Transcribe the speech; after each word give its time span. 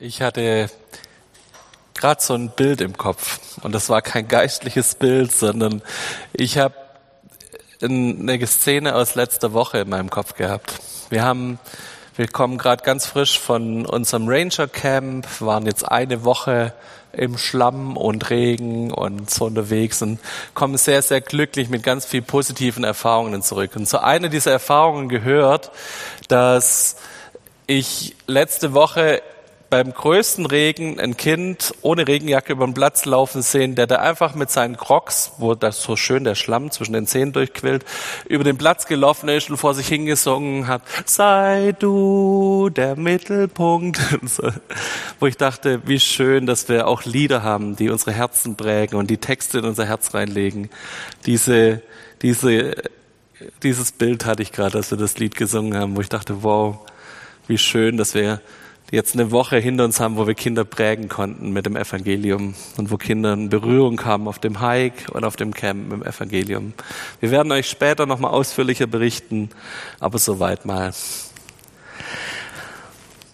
Ich 0.00 0.22
hatte 0.22 0.70
gerade 1.94 2.22
so 2.22 2.34
ein 2.34 2.50
Bild 2.50 2.80
im 2.80 2.96
Kopf 2.96 3.40
und 3.64 3.74
das 3.74 3.88
war 3.88 4.00
kein 4.00 4.28
geistliches 4.28 4.94
Bild, 4.94 5.32
sondern 5.32 5.82
ich 6.32 6.56
habe 6.56 6.76
eine 7.82 8.46
Szene 8.46 8.94
aus 8.94 9.16
letzter 9.16 9.52
Woche 9.54 9.78
in 9.78 9.88
meinem 9.88 10.08
Kopf 10.08 10.34
gehabt. 10.34 10.74
Wir 11.10 11.24
haben, 11.24 11.58
wir 12.14 12.28
kommen 12.28 12.58
gerade 12.58 12.84
ganz 12.84 13.06
frisch 13.06 13.40
von 13.40 13.86
unserem 13.86 14.28
Ranger 14.28 14.68
Camp, 14.68 15.26
waren 15.40 15.66
jetzt 15.66 15.82
eine 15.82 16.22
Woche 16.22 16.74
im 17.12 17.36
Schlamm 17.36 17.96
und 17.96 18.30
Regen 18.30 18.92
und 18.92 19.28
so 19.28 19.46
unterwegs 19.46 20.00
und 20.00 20.20
kommen 20.54 20.76
sehr, 20.76 21.02
sehr 21.02 21.22
glücklich 21.22 21.70
mit 21.70 21.82
ganz 21.82 22.06
viel 22.06 22.22
positiven 22.22 22.84
Erfahrungen 22.84 23.42
zurück. 23.42 23.72
Und 23.74 23.88
zu 23.88 24.00
einer 24.00 24.28
dieser 24.28 24.52
Erfahrungen 24.52 25.08
gehört, 25.08 25.72
dass 26.28 26.98
ich 27.66 28.14
letzte 28.28 28.74
Woche 28.74 29.22
beim 29.70 29.92
größten 29.92 30.46
Regen 30.46 30.98
ein 30.98 31.16
Kind 31.16 31.74
ohne 31.82 32.08
Regenjacke 32.08 32.52
über 32.52 32.66
den 32.66 32.74
Platz 32.74 33.04
laufen 33.04 33.42
sehen, 33.42 33.74
der 33.74 33.86
da 33.86 33.96
einfach 33.96 34.34
mit 34.34 34.50
seinen 34.50 34.76
Crocs, 34.76 35.32
wo 35.38 35.54
das 35.54 35.82
so 35.82 35.96
schön 35.96 36.24
der 36.24 36.34
Schlamm 36.34 36.70
zwischen 36.70 36.94
den 36.94 37.06
Zehen 37.06 37.32
durchquillt, 37.32 37.84
über 38.28 38.44
den 38.44 38.56
Platz 38.56 38.86
gelaufen 38.86 39.28
ist 39.28 39.50
und 39.50 39.58
vor 39.58 39.74
sich 39.74 39.88
hingesungen 39.88 40.68
hat, 40.68 40.82
sei 41.04 41.74
du 41.78 42.70
der 42.70 42.96
Mittelpunkt. 42.96 43.98
wo 45.20 45.26
ich 45.26 45.36
dachte, 45.36 45.82
wie 45.86 46.00
schön, 46.00 46.46
dass 46.46 46.68
wir 46.68 46.86
auch 46.86 47.04
Lieder 47.04 47.42
haben, 47.42 47.76
die 47.76 47.90
unsere 47.90 48.12
Herzen 48.12 48.56
prägen 48.56 48.98
und 48.98 49.10
die 49.10 49.18
Texte 49.18 49.58
in 49.58 49.64
unser 49.64 49.86
Herz 49.86 50.14
reinlegen. 50.14 50.70
Diese, 51.26 51.82
diese, 52.22 52.74
dieses 53.62 53.92
Bild 53.92 54.24
hatte 54.24 54.42
ich 54.42 54.52
gerade, 54.52 54.78
als 54.78 54.90
wir 54.90 54.98
das 54.98 55.18
Lied 55.18 55.34
gesungen 55.34 55.76
haben, 55.76 55.96
wo 55.96 56.00
ich 56.00 56.08
dachte, 56.08 56.42
wow, 56.42 56.78
wie 57.46 57.58
schön, 57.58 57.96
dass 57.96 58.14
wir 58.14 58.40
jetzt 58.90 59.14
eine 59.14 59.30
Woche 59.30 59.58
hinter 59.58 59.84
uns 59.84 60.00
haben, 60.00 60.16
wo 60.16 60.26
wir 60.26 60.34
Kinder 60.34 60.64
prägen 60.64 61.08
konnten 61.08 61.52
mit 61.52 61.66
dem 61.66 61.76
Evangelium 61.76 62.54
und 62.76 62.90
wo 62.90 62.96
Kinder 62.96 63.32
in 63.32 63.48
Berührung 63.48 63.96
kamen 63.96 64.28
auf 64.28 64.38
dem 64.38 64.60
Hike 64.60 65.12
und 65.12 65.24
auf 65.24 65.36
dem 65.36 65.52
Camp 65.52 65.88
mit 65.88 66.00
dem 66.00 66.02
Evangelium. 66.02 66.72
Wir 67.20 67.30
werden 67.30 67.52
euch 67.52 67.68
später 67.68 68.06
nochmal 68.06 68.30
ausführlicher 68.30 68.86
berichten, 68.86 69.50
aber 70.00 70.18
soweit 70.18 70.64
mal. 70.64 70.92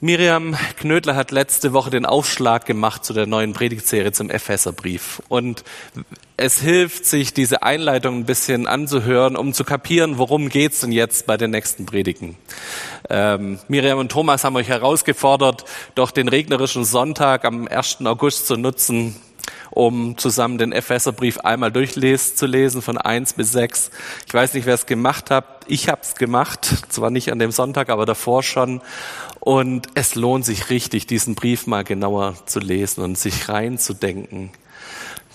Miriam 0.05 0.55
Knödler 0.77 1.17
hat 1.17 1.31
letzte 1.31 1.73
Woche 1.73 1.89
den 1.89 2.05
Aufschlag 2.05 2.67
gemacht 2.67 3.07
zu 3.07 3.15
der 3.15 3.25
neuen 3.25 3.55
Predigtserie 3.55 4.13
zum 4.13 4.29
Epheserbrief. 4.29 5.23
Und 5.31 5.65
es 6.37 6.61
hilft, 6.61 7.07
sich 7.07 7.33
diese 7.33 7.63
Einleitung 7.63 8.19
ein 8.19 8.25
bisschen 8.27 8.67
anzuhören, 8.67 9.35
um 9.35 9.55
zu 9.55 9.65
kapieren, 9.65 10.19
worum 10.19 10.51
geht's 10.51 10.81
denn 10.81 10.93
jetzt 10.93 11.27
bei 11.27 11.39
den 11.39 11.53
nächsten 11.53 11.87
Predigen. 11.87 12.37
Ähm, 13.09 13.59
Miriam 13.69 13.99
und 13.99 14.13
Thomas 14.13 14.45
haben 14.45 14.57
euch 14.57 14.69
herausgefordert, 14.69 15.65
doch 15.95 16.11
den 16.11 16.29
regnerischen 16.29 16.85
Sonntag 16.85 17.47
am 17.47 17.67
1. 17.67 18.05
August 18.05 18.47
zu 18.47 18.59
nutzen, 18.59 19.17
um 19.71 20.17
zusammen 20.19 20.59
den 20.59 20.73
Epheserbrief 20.73 21.39
einmal 21.39 21.73
durchzulesen, 21.73 22.83
von 22.83 22.99
eins 22.99 23.33
bis 23.33 23.53
sechs. 23.53 23.91
Ich 24.27 24.35
weiß 24.35 24.55
nicht, 24.55 24.67
wer 24.67 24.75
es 24.75 24.87
gemacht 24.87 25.31
hat. 25.31 25.45
Ich 25.67 25.89
habe 25.89 26.01
es 26.03 26.15
gemacht, 26.15 26.67
zwar 26.89 27.11
nicht 27.11 27.33
an 27.33 27.39
dem 27.39 27.51
Sonntag, 27.51 27.89
aber 27.89 28.07
davor 28.07 28.43
schon. 28.43 28.81
Und 29.41 29.89
es 29.95 30.15
lohnt 30.15 30.45
sich 30.45 30.71
richtig, 30.71 31.07
diesen 31.07 31.35
Brief 31.35 31.67
mal 31.67 31.85
genauer 31.85 32.35
zu 32.47 32.61
lesen 32.61 33.03
und 33.03 33.19
sich 33.19 33.49
reinzudenken. 33.49 34.51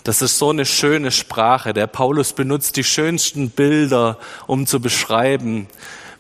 Das 0.03 0.21
ist 0.21 0.38
so 0.38 0.49
eine 0.49 0.66
schöne 0.66 1.11
Sprache. 1.11 1.73
Der 1.73 1.88
Paulus 1.88 2.33
benutzt 2.33 2.77
die 2.77 2.83
schönsten 2.83 3.49
Bilder, 3.49 4.17
um 4.47 4.66
zu 4.66 4.80
beschreiben, 4.80 5.67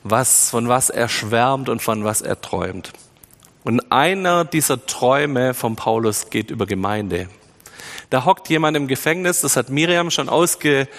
was, 0.03 0.49
von 0.49 0.67
was 0.67 0.89
er 0.89 1.09
schwärmt 1.09 1.69
und 1.69 1.81
von 1.81 2.03
was 2.03 2.21
er 2.21 2.39
träumt. 2.41 2.91
Und 3.63 3.91
einer 3.91 4.45
dieser 4.45 4.85
Träume 4.85 5.53
von 5.53 5.75
Paulus 5.75 6.29
geht 6.29 6.51
über 6.51 6.65
Gemeinde. 6.65 7.29
Da 8.09 8.25
hockt 8.25 8.49
jemand 8.49 8.75
im 8.75 8.87
Gefängnis, 8.87 9.41
das 9.41 9.55
hat 9.55 9.69
Miriam 9.69 10.09
schon 10.09 10.29
ausgeklügelt 10.29 10.89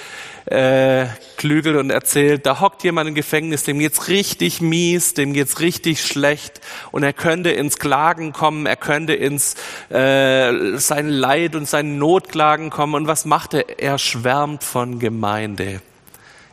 und 1.76 1.90
erzählt, 1.90 2.46
da 2.46 2.60
hockt 2.60 2.84
jemand 2.84 3.08
im 3.08 3.16
Gefängnis, 3.16 3.64
dem 3.64 3.80
geht's 3.80 4.06
richtig 4.06 4.60
mies, 4.60 5.14
dem 5.14 5.32
geht's 5.32 5.58
richtig 5.58 6.06
schlecht 6.06 6.60
und 6.92 7.02
er 7.02 7.12
könnte 7.12 7.50
ins 7.50 7.78
Klagen 7.78 8.32
kommen, 8.32 8.66
er 8.66 8.76
könnte 8.76 9.14
ins 9.14 9.56
äh, 9.88 10.76
sein 10.76 11.08
Leid 11.08 11.56
und 11.56 11.68
sein 11.68 11.98
Notklagen 11.98 12.70
kommen 12.70 12.94
und 12.94 13.08
was 13.08 13.24
macht 13.24 13.54
er? 13.54 13.80
Er 13.80 13.98
schwärmt 13.98 14.62
von 14.62 15.00
Gemeinde. 15.00 15.82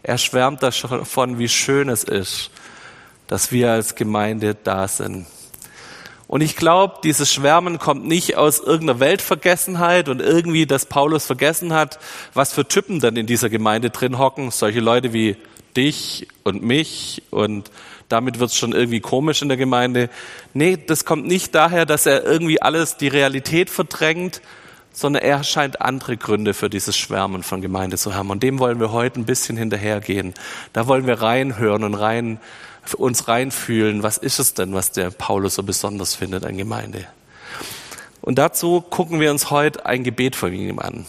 Er 0.01 0.17
schwärmt 0.17 0.63
davon, 0.63 1.37
wie 1.37 1.49
schön 1.49 1.87
es 1.87 2.03
ist, 2.03 2.49
dass 3.27 3.51
wir 3.51 3.73
als 3.73 3.93
Gemeinde 3.93 4.55
da 4.55 4.87
sind. 4.87 5.27
Und 6.27 6.41
ich 6.41 6.57
glaube, 6.57 6.95
dieses 7.03 7.31
Schwärmen 7.33 7.79
kommt 7.79 8.05
nicht 8.05 8.35
aus 8.35 8.59
irgendeiner 8.59 8.99
Weltvergessenheit 8.99 10.09
und 10.09 10.21
irgendwie, 10.21 10.65
dass 10.65 10.85
Paulus 10.85 11.25
vergessen 11.25 11.73
hat, 11.73 11.99
was 12.33 12.53
für 12.53 12.67
Typen 12.67 12.99
dann 12.99 13.15
in 13.15 13.27
dieser 13.27 13.49
Gemeinde 13.49 13.89
drin 13.89 14.17
hocken. 14.17 14.51
Solche 14.51 14.81
Leute 14.81 15.13
wie 15.13 15.37
dich 15.77 16.27
und 16.43 16.63
mich 16.63 17.23
und 17.29 17.71
damit 18.09 18.39
wird 18.39 18.49
es 18.49 18.57
schon 18.57 18.73
irgendwie 18.73 18.99
komisch 18.99 19.41
in 19.41 19.47
der 19.47 19.57
Gemeinde. 19.57 20.09
Nee, 20.53 20.77
das 20.77 21.05
kommt 21.05 21.27
nicht 21.27 21.53
daher, 21.55 21.85
dass 21.85 22.05
er 22.05 22.23
irgendwie 22.23 22.61
alles 22.61 22.97
die 22.97 23.09
Realität 23.09 23.69
verdrängt, 23.69 24.41
sondern 24.91 25.23
er 25.23 25.43
scheint 25.43 25.81
andere 25.81 26.17
Gründe 26.17 26.53
für 26.53 26.69
dieses 26.69 26.97
Schwärmen 26.97 27.43
von 27.43 27.61
Gemeinde 27.61 27.97
zu 27.97 28.15
haben. 28.15 28.31
Und 28.31 28.43
dem 28.43 28.59
wollen 28.59 28.79
wir 28.79 28.91
heute 28.91 29.19
ein 29.19 29.25
bisschen 29.25 29.57
hinterhergehen. 29.57 30.33
Da 30.73 30.87
wollen 30.87 31.05
wir 31.05 31.21
reinhören 31.21 31.83
und 31.83 31.93
rein 31.93 32.39
uns 32.93 33.27
reinfühlen, 33.27 34.03
was 34.03 34.17
ist 34.17 34.39
es 34.39 34.53
denn, 34.53 34.73
was 34.73 34.91
der 34.91 35.11
Paulus 35.11 35.55
so 35.55 35.63
besonders 35.63 36.15
findet 36.15 36.45
an 36.45 36.57
Gemeinde. 36.57 37.07
Und 38.21 38.37
dazu 38.37 38.81
gucken 38.81 39.19
wir 39.19 39.31
uns 39.31 39.51
heute 39.51 39.85
ein 39.85 40.03
Gebet 40.03 40.35
von 40.35 40.53
ihm 40.53 40.79
an. 40.79 41.05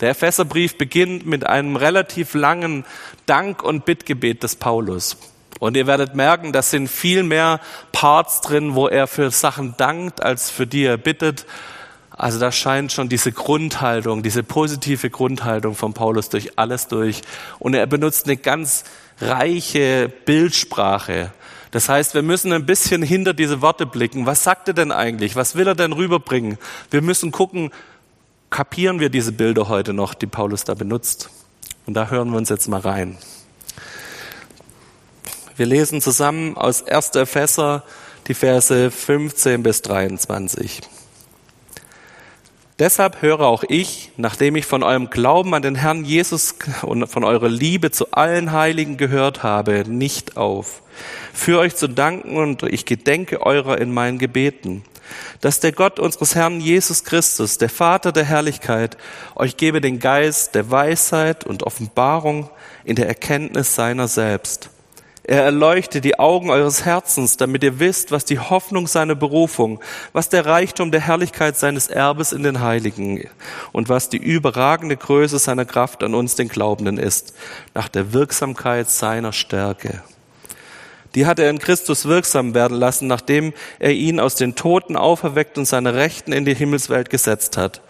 Der 0.00 0.10
Epheserbrief 0.10 0.78
beginnt 0.78 1.26
mit 1.26 1.44
einem 1.46 1.76
relativ 1.76 2.34
langen 2.34 2.84
Dank- 3.26 3.62
und 3.62 3.84
Bittgebet 3.84 4.42
des 4.42 4.56
Paulus. 4.56 5.16
Und 5.58 5.76
ihr 5.76 5.86
werdet 5.86 6.14
merken, 6.14 6.52
da 6.52 6.62
sind 6.62 6.88
viel 6.88 7.24
mehr 7.24 7.60
Parts 7.90 8.40
drin, 8.40 8.74
wo 8.74 8.86
er 8.86 9.06
für 9.06 9.30
Sachen 9.30 9.74
dankt, 9.76 10.22
als 10.22 10.50
für 10.50 10.66
die 10.66 10.84
er 10.84 10.98
bittet. 10.98 11.46
Also 12.10 12.38
da 12.38 12.52
scheint 12.52 12.92
schon 12.92 13.08
diese 13.08 13.32
Grundhaltung, 13.32 14.22
diese 14.22 14.42
positive 14.42 15.10
Grundhaltung 15.10 15.74
von 15.74 15.94
Paulus 15.94 16.28
durch 16.28 16.58
alles 16.58 16.88
durch. 16.88 17.22
Und 17.58 17.74
er 17.74 17.86
benutzt 17.86 18.26
eine 18.26 18.36
ganz 18.36 18.84
reiche 19.20 20.12
Bildsprache. 20.24 21.32
Das 21.70 21.88
heißt, 21.88 22.14
wir 22.14 22.22
müssen 22.22 22.52
ein 22.52 22.66
bisschen 22.66 23.02
hinter 23.02 23.34
diese 23.34 23.60
Worte 23.60 23.84
blicken. 23.84 24.26
Was 24.26 24.42
sagt 24.42 24.68
er 24.68 24.74
denn 24.74 24.90
eigentlich? 24.92 25.36
Was 25.36 25.54
will 25.54 25.66
er 25.66 25.74
denn 25.74 25.92
rüberbringen? 25.92 26.58
Wir 26.90 27.02
müssen 27.02 27.30
gucken, 27.30 27.70
kapieren 28.50 29.00
wir 29.00 29.10
diese 29.10 29.32
Bilder 29.32 29.68
heute 29.68 29.92
noch, 29.92 30.14
die 30.14 30.26
Paulus 30.26 30.64
da 30.64 30.74
benutzt? 30.74 31.30
Und 31.86 31.94
da 31.94 32.08
hören 32.08 32.30
wir 32.30 32.38
uns 32.38 32.48
jetzt 32.48 32.68
mal 32.68 32.80
rein. 32.80 33.18
Wir 35.56 35.66
lesen 35.66 36.00
zusammen 36.00 36.56
aus 36.56 36.86
1. 36.86 37.16
Epheser 37.16 37.82
die 38.28 38.34
Verse 38.34 38.90
15 38.90 39.62
bis 39.62 39.82
23. 39.82 40.82
Deshalb 42.78 43.22
höre 43.22 43.40
auch 43.40 43.64
ich, 43.66 44.12
nachdem 44.16 44.54
ich 44.54 44.64
von 44.64 44.84
eurem 44.84 45.10
Glauben 45.10 45.52
an 45.52 45.62
den 45.62 45.74
Herrn 45.74 46.04
Jesus 46.04 46.54
und 46.82 47.08
von 47.08 47.24
eurer 47.24 47.48
Liebe 47.48 47.90
zu 47.90 48.12
allen 48.12 48.52
Heiligen 48.52 48.96
gehört 48.96 49.42
habe, 49.42 49.82
nicht 49.88 50.36
auf, 50.36 50.82
für 51.32 51.58
euch 51.58 51.74
zu 51.74 51.88
danken 51.88 52.36
und 52.36 52.62
ich 52.62 52.84
gedenke 52.84 53.44
eurer 53.44 53.78
in 53.78 53.92
meinen 53.92 54.18
Gebeten, 54.18 54.84
dass 55.40 55.58
der 55.58 55.72
Gott 55.72 55.98
unseres 55.98 56.36
Herrn 56.36 56.60
Jesus 56.60 57.02
Christus, 57.02 57.58
der 57.58 57.68
Vater 57.68 58.12
der 58.12 58.24
Herrlichkeit, 58.24 58.96
euch 59.34 59.56
gebe 59.56 59.80
den 59.80 59.98
Geist 59.98 60.54
der 60.54 60.70
Weisheit 60.70 61.44
und 61.44 61.64
Offenbarung 61.64 62.48
in 62.84 62.94
der 62.94 63.08
Erkenntnis 63.08 63.74
seiner 63.74 64.06
selbst 64.06 64.70
er 65.28 65.42
erleuchte 65.42 66.00
die 66.00 66.18
Augen 66.18 66.48
eures 66.48 66.86
Herzens, 66.86 67.36
damit 67.36 67.62
ihr 67.62 67.78
wisst, 67.78 68.12
was 68.12 68.24
die 68.24 68.38
Hoffnung 68.38 68.86
seiner 68.86 69.14
Berufung, 69.14 69.78
was 70.14 70.30
der 70.30 70.46
Reichtum 70.46 70.90
der 70.90 71.02
Herrlichkeit 71.02 71.58
seines 71.58 71.88
Erbes 71.88 72.32
in 72.32 72.44
den 72.44 72.60
Heiligen 72.60 73.28
und 73.72 73.90
was 73.90 74.08
die 74.08 74.16
überragende 74.16 74.96
Größe 74.96 75.38
seiner 75.38 75.66
Kraft 75.66 76.02
an 76.02 76.14
uns, 76.14 76.34
den 76.34 76.48
Glaubenden, 76.48 76.96
ist, 76.96 77.34
nach 77.74 77.88
der 77.88 78.14
Wirksamkeit 78.14 78.88
seiner 78.88 79.34
Stärke. 79.34 80.02
Die 81.14 81.26
hat 81.26 81.38
er 81.38 81.50
in 81.50 81.58
Christus 81.58 82.06
wirksam 82.06 82.54
werden 82.54 82.78
lassen, 82.78 83.06
nachdem 83.06 83.52
er 83.78 83.92
ihn 83.92 84.20
aus 84.20 84.34
den 84.34 84.54
Toten 84.54 84.96
auferweckt 84.96 85.58
und 85.58 85.66
seine 85.66 85.92
Rechten 85.92 86.32
in 86.32 86.46
die 86.46 86.54
Himmelswelt 86.54 87.10
gesetzt 87.10 87.58
hat 87.58 87.82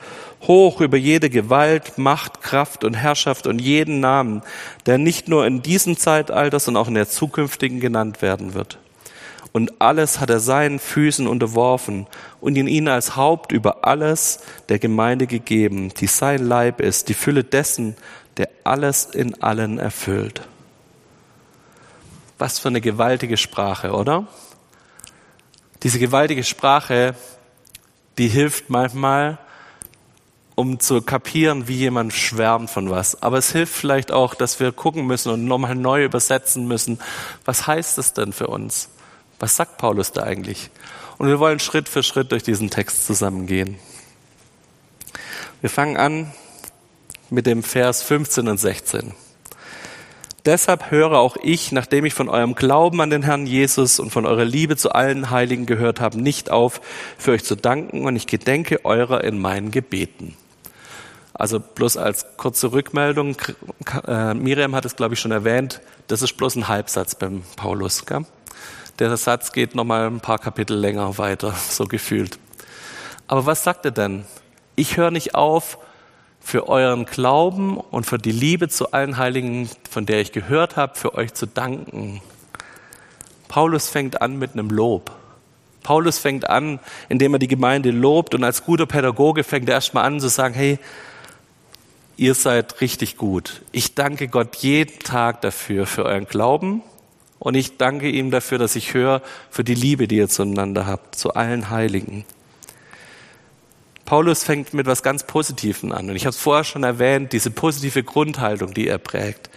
hoch 0.43 0.81
über 0.81 0.97
jede 0.97 1.31
Gewalt, 1.31 1.99
Macht, 1.99 2.43
Kraft 2.43 2.85
und 2.85 2.95
Herrschaft 2.95 3.47
und 3.47 3.61
jeden 3.61 4.01
Namen, 4.01 4.43
der 4.87 4.99
nicht 4.99 5.29
nur 5.29 5.47
in 5.47 5.63
diesem 5.63 5.97
Zeitalter, 5.97 6.61
sondern 6.61 6.83
auch 6.83 6.89
in 6.89 6.95
der 6.95 7.09
zukünftigen 7.09 7.81
genannt 7.81 8.23
werden 8.23 8.55
wird. 8.55 8.79
Und 9.53 9.81
alles 9.81 10.21
hat 10.21 10.31
er 10.31 10.41
seinen 10.41 10.79
Füßen 10.79 11.27
unterworfen 11.27 12.07
und 12.41 12.57
in 12.57 12.69
ihn 12.69 12.87
als 12.87 13.17
Haupt 13.17 13.51
über 13.51 13.85
alles 13.85 14.41
der 14.69 14.79
Gemeinde 14.79 15.27
gegeben, 15.27 15.93
die 15.95 16.07
sein 16.07 16.47
Leib 16.47 16.81
ist, 16.81 17.09
die 17.09 17.15
Fülle 17.15 17.45
dessen, 17.45 17.97
der 18.37 18.49
alles 18.65 19.07
in 19.07 19.43
allen 19.43 19.79
erfüllt. 19.79 20.43
Was 22.37 22.59
für 22.59 22.69
eine 22.69 22.81
gewaltige 22.81 23.37
Sprache, 23.37 23.93
oder? 23.93 24.29
Diese 25.83 25.99
gewaltige 25.99 26.45
Sprache 26.45 27.15
die 28.19 28.29
hilft 28.29 28.69
manchmal, 28.69 29.39
um 30.59 30.81
zu 30.81 31.03
kapieren, 31.03 31.69
wie 31.69 31.77
jemand 31.77 32.13
schwärmt 32.13 32.69
von 32.69 32.91
was. 32.91 33.23
Aber 33.23 33.39
es 33.39 33.53
hilft 33.53 33.73
vielleicht 33.73 34.11
auch, 34.11 34.35
dass 34.35 34.59
wir 34.59 34.73
gucken 34.73 35.07
müssen 35.07 35.31
und 35.31 35.45
nochmal 35.45 35.77
neu 35.77 36.05
übersetzen 36.05 36.67
müssen. 36.67 36.99
Was 37.45 37.69
heißt 37.69 37.97
das 37.97 38.13
denn 38.13 38.33
für 38.33 38.49
uns? 38.49 38.89
Was 39.39 39.55
sagt 39.55 39.79
Paulus 39.79 40.11
da 40.11 40.25
eigentlich? 40.25 40.71
Und 41.17 41.29
wir 41.29 41.39
wollen 41.39 41.61
Schritt 41.61 41.89
für 41.89 42.03
Schritt 42.03 42.33
durch 42.33 42.43
diesen 42.43 42.71
Text 42.71 43.07
zusammengehen. 43.07 43.77
Wir 45.61 45.71
fangen 45.71 45.97
an 45.97 46.33
mit 47.31 47.47
dem 47.47 47.63
Vers 47.63 48.03
15 48.03 48.49
und 48.49 48.59
16. 48.59 49.15
Deshalb 50.45 50.91
höre 50.91 51.19
auch 51.19 51.37
ich, 51.41 51.71
nachdem 51.71 52.05
ich 52.05 52.15
von 52.15 52.29
eurem 52.29 52.57
Glauben 52.57 53.01
an 53.01 53.11
den 53.11 53.23
Herrn 53.23 53.47
Jesus 53.47 54.01
und 54.01 54.11
von 54.11 54.27
eurer 54.27 54.45
Liebe 54.45 54.77
zu 54.77 54.91
allen 54.91 55.31
Heiligen 55.31 55.67
gehört 55.67 56.01
habe, 56.01 56.21
nicht 56.21 56.51
auf, 56.51 56.81
für 57.17 57.31
euch 57.31 57.45
zu 57.45 57.55
danken 57.55 58.05
und 58.07 58.17
ich 58.17 58.27
gedenke 58.27 58.85
eurer 58.85 59.23
in 59.23 59.39
meinen 59.39 59.71
Gebeten. 59.71 60.35
Also 61.39 61.61
bloß 61.61 61.97
als 61.97 62.27
kurze 62.37 62.73
Rückmeldung, 62.73 63.37
äh, 64.07 64.35
Miriam 64.35 64.75
hat 64.75 64.85
es, 64.85 64.97
glaube 64.97 65.15
ich, 65.15 65.21
schon 65.21 65.31
erwähnt, 65.31 65.81
das 66.09 66.21
ist 66.21 66.37
bloß 66.37 66.57
ein 66.57 66.67
Halbsatz 66.67 67.15
beim 67.15 67.45
Paulus. 67.55 68.05
Gell? 68.05 68.27
Der 68.99 69.17
Satz 69.17 69.53
geht 69.53 69.77
nochmal 69.77 70.09
ein 70.09 70.19
paar 70.19 70.41
Kapitel 70.41 70.77
länger 70.77 71.17
weiter, 71.17 71.55
so 71.71 71.85
gefühlt. 71.85 72.41
Aber 73.29 73.47
was 73.47 73.63
sagt 73.63 73.85
er 73.85 73.93
denn? 73.93 74.25
Ich 74.75 74.97
höre 74.97 75.13
nicht 75.13 75.37
auf, 75.37 75.79
für 76.41 76.69
euren 76.69 77.05
Glauben 77.05 77.77
und 77.77 78.05
für 78.05 78.19
die 78.19 78.33
Liebe 78.33 78.69
zu 78.69 78.93
allen 78.93 79.17
Heiligen, 79.19 79.69
von 79.89 80.07
der 80.07 80.21
ich 80.21 80.33
gehört 80.33 80.77
habe, 80.77 80.97
für 80.97 81.15
euch 81.15 81.35
zu 81.35 81.47
danken. 81.47 82.21
Paulus 83.49 83.89
fängt 83.89 84.23
an 84.23 84.39
mit 84.39 84.55
einem 84.55 84.71
Lob. 84.71 85.13
Paulus 85.83 86.19
fängt 86.19 86.49
an, 86.49 86.81
indem 87.09 87.35
er 87.35 87.39
die 87.39 87.49
Gemeinde 87.49 87.91
lobt 87.93 88.35
und 88.35 88.45
als 88.45 88.65
guter 88.65 88.87
Pädagoge 88.87 89.45
fängt 89.45 89.69
er 89.69 89.77
erstmal 89.77 90.05
an 90.05 90.21
zu 90.21 90.29
sagen, 90.29 90.55
hey, 90.55 90.79
ihr 92.19 92.35
seid 92.35 92.81
richtig 92.81 93.17
gut. 93.17 93.63
Ich 93.73 93.95
danke 93.95 94.29
Gott 94.29 94.57
jeden 94.57 94.99
Tag 94.99 95.41
dafür, 95.41 95.87
für 95.87 96.05
euren 96.05 96.27
Glauben. 96.27 96.83
Und 97.39 97.55
ich 97.55 97.79
danke 97.79 98.11
ihm 98.11 98.33
dafür, 98.33 98.59
dass 98.59 98.75
ich 98.75 98.93
höre, 98.93 99.23
für 99.49 99.63
die 99.63 99.75
Liebe, 99.75 100.09
die 100.09 100.17
ihr 100.17 100.29
zueinander 100.29 100.87
habt, 100.87 101.15
zu 101.15 101.35
allen 101.35 101.71
Heiligen. 101.71 102.25
Paulus 104.05 104.43
fängt 104.43 104.75
mit 104.75 104.87
was 104.87 105.05
ganz 105.05 105.23
Positivem 105.23 105.93
an. 105.93 106.11
Und 106.11 106.17
ich 106.17 106.25
habe 106.25 106.31
es 106.31 106.39
vorher 106.39 106.65
schon 106.65 106.83
erwähnt, 106.83 107.33
diese 107.33 107.53
positive 107.53 108.03
Grundhaltung, 108.03 108.75
die 108.75 108.89
er 108.89 108.99
prägt. 108.99 109.49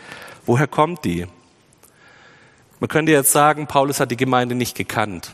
Woher 0.46 0.68
kommt 0.68 1.04
die? 1.04 1.25
Man 2.80 2.88
könnte 2.88 3.12
jetzt 3.12 3.31
sagen, 3.31 3.66
Paulus 3.66 4.00
hat 4.00 4.12
die 4.12 4.18
Gemeinde 4.18 4.54
nicht 4.54 4.78
gekannt. 4.78 5.34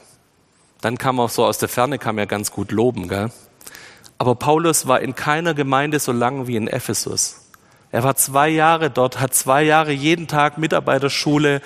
Dann 0.79 0.97
kam 0.97 1.19
auch 1.19 1.29
so 1.29 1.45
aus 1.45 1.57
der 1.57 1.69
Ferne, 1.69 1.99
kam 1.99 2.17
er 2.17 2.25
ganz 2.25 2.51
gut 2.51 2.71
loben, 2.71 3.09
gell? 3.09 3.31
Aber 4.17 4.35
Paulus 4.35 4.87
war 4.87 5.01
in 5.01 5.15
keiner 5.15 5.53
Gemeinde 5.53 5.99
so 5.99 6.11
lang 6.11 6.47
wie 6.47 6.55
in 6.55 6.67
Ephesus. 6.67 7.41
Er 7.91 8.03
war 8.03 8.15
zwei 8.15 8.49
Jahre 8.49 8.89
dort, 8.89 9.19
hat 9.19 9.33
zwei 9.33 9.63
Jahre 9.63 9.91
jeden 9.91 10.27
Tag 10.27 10.57
Mitarbeiterschule. 10.57 11.61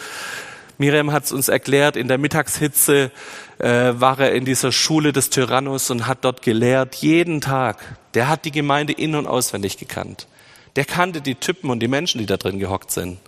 Miriam 0.78 1.12
hat 1.12 1.26
es 1.26 1.32
uns 1.32 1.48
erklärt, 1.48 1.96
in 1.96 2.08
der 2.08 2.18
Mittagshitze 2.18 3.12
äh, 3.60 3.94
war 3.94 4.20
er 4.20 4.34
in 4.34 4.46
dieser 4.46 4.72
Schule 4.72 5.14
des 5.14 5.30
Tyrannus 5.30 5.90
und 5.90 6.08
hat 6.08 6.26
dort 6.26 6.42
gelehrt, 6.42 6.96
jeden 6.96 7.42
Tag. 7.42 7.98
Der 8.14 8.28
hat 8.28 8.46
die 8.46 8.52
Gemeinde 8.52 8.94
in- 8.94 9.16
und 9.16 9.28
auswendig 9.28 9.78
gekannt. 9.78 10.28
Der 10.76 10.86
kannte 10.86 11.22
die 11.22 11.36
Typen 11.36 11.70
und 11.70 11.80
die 11.80 11.88
Menschen, 11.88 12.20
die 12.20 12.26
da 12.26 12.38
drin 12.38 12.60
gehockt 12.60 12.92
sind. 12.92 13.20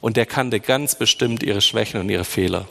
Und 0.00 0.16
der 0.16 0.26
kannte 0.26 0.60
ganz 0.60 0.94
bestimmt 0.94 1.42
ihre 1.42 1.60
Schwächen 1.60 2.00
und 2.00 2.08
ihre 2.08 2.24
Fehler. 2.24 2.66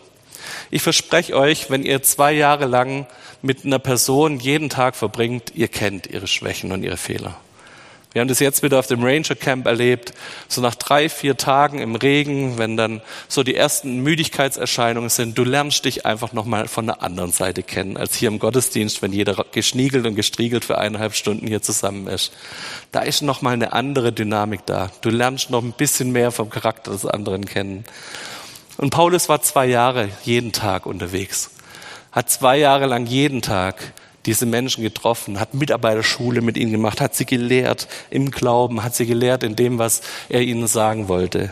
Ich 0.72 0.82
verspreche 0.82 1.36
euch, 1.36 1.70
wenn 1.70 1.84
ihr 1.84 2.02
zwei 2.04 2.32
Jahre 2.34 2.66
lang 2.66 3.08
mit 3.42 3.66
einer 3.66 3.80
Person 3.80 4.40
jeden 4.40 4.70
Tag 4.70 4.96
verbringt, 4.96 5.54
ihr 5.56 5.68
kennt 5.68 6.08
ihre 6.08 6.28
Schwächen 6.28 6.72
und 6.72 6.84
ihre 6.84 6.98
Fehler. 6.98 7.38
Wir 8.12 8.22
haben 8.22 8.28
das 8.28 8.40
jetzt 8.40 8.64
wieder 8.64 8.80
auf 8.80 8.88
dem 8.88 9.04
Ranger 9.04 9.36
Camp 9.36 9.68
erlebt, 9.68 10.14
so 10.48 10.62
nach 10.62 10.74
drei, 10.74 11.10
vier 11.10 11.38
Tagen 11.38 11.78
im 11.78 11.94
Regen, 11.94 12.58
wenn 12.58 12.76
dann 12.76 13.02
so 13.28 13.44
die 13.44 13.54
ersten 13.54 14.00
Müdigkeitserscheinungen 14.00 15.12
sind, 15.12 15.38
du 15.38 15.44
lernst 15.44 15.86
dich 15.86 16.08
einfach 16.08 16.34
nochmal 16.34 16.68
von 16.68 16.88
der 16.88 17.04
anderen 17.04 17.32
Seite 17.32 17.62
kennen, 17.62 17.98
als 17.98 18.16
hier 18.16 18.30
im 18.30 18.40
Gottesdienst, 18.40 19.04
wenn 19.04 19.14
jeder 19.14 19.46
geschniegelt 19.52 20.08
und 20.08 20.16
gestriegelt 20.16 20.66
für 20.66 20.80
eineinhalb 20.80 21.14
Stunden 21.14 21.46
hier 21.46 21.62
zusammen 21.62 22.08
ist. 22.08 22.34
Da 22.92 23.02
ist 23.02 23.22
nochmal 23.22 23.54
eine 23.54 23.74
andere 23.74 24.12
Dynamik 24.12 24.66
da. 24.66 24.90
Du 25.02 25.12
lernst 25.12 25.52
noch 25.52 25.62
ein 25.62 25.74
bisschen 25.74 26.12
mehr 26.12 26.32
vom 26.32 26.50
Charakter 26.50 26.92
des 26.92 27.06
anderen 27.06 27.46
kennen. 27.46 27.86
Und 28.80 28.92
Paulus 28.92 29.28
war 29.28 29.42
zwei 29.42 29.66
Jahre 29.66 30.08
jeden 30.24 30.54
Tag 30.54 30.86
unterwegs, 30.86 31.50
hat 32.14 32.30
zwei 32.30 32.58
Jahre 32.58 32.86
lang 32.86 33.06
jeden 33.06 33.42
Tag 33.42 33.92
diese 34.26 34.46
Menschen 34.46 34.84
getroffen, 34.84 35.38
hat 35.38 35.54
Mitarbeiterschule 35.54 36.40
mit 36.40 36.56
ihnen 36.56 36.72
gemacht, 36.72 37.02
hat 37.02 37.14
sie 37.14 37.26
gelehrt 37.26 37.90
im 38.10 38.31
Glauben, 38.31 38.81
hat 38.81 38.96
sie 38.96 39.06
gelehrt 39.06 39.44
in 39.44 39.58
dem, 39.58 39.80
was 39.80 40.00
er 40.30 40.44
ihnen 40.44 40.66
sagen 40.66 41.10
wollte. 41.10 41.52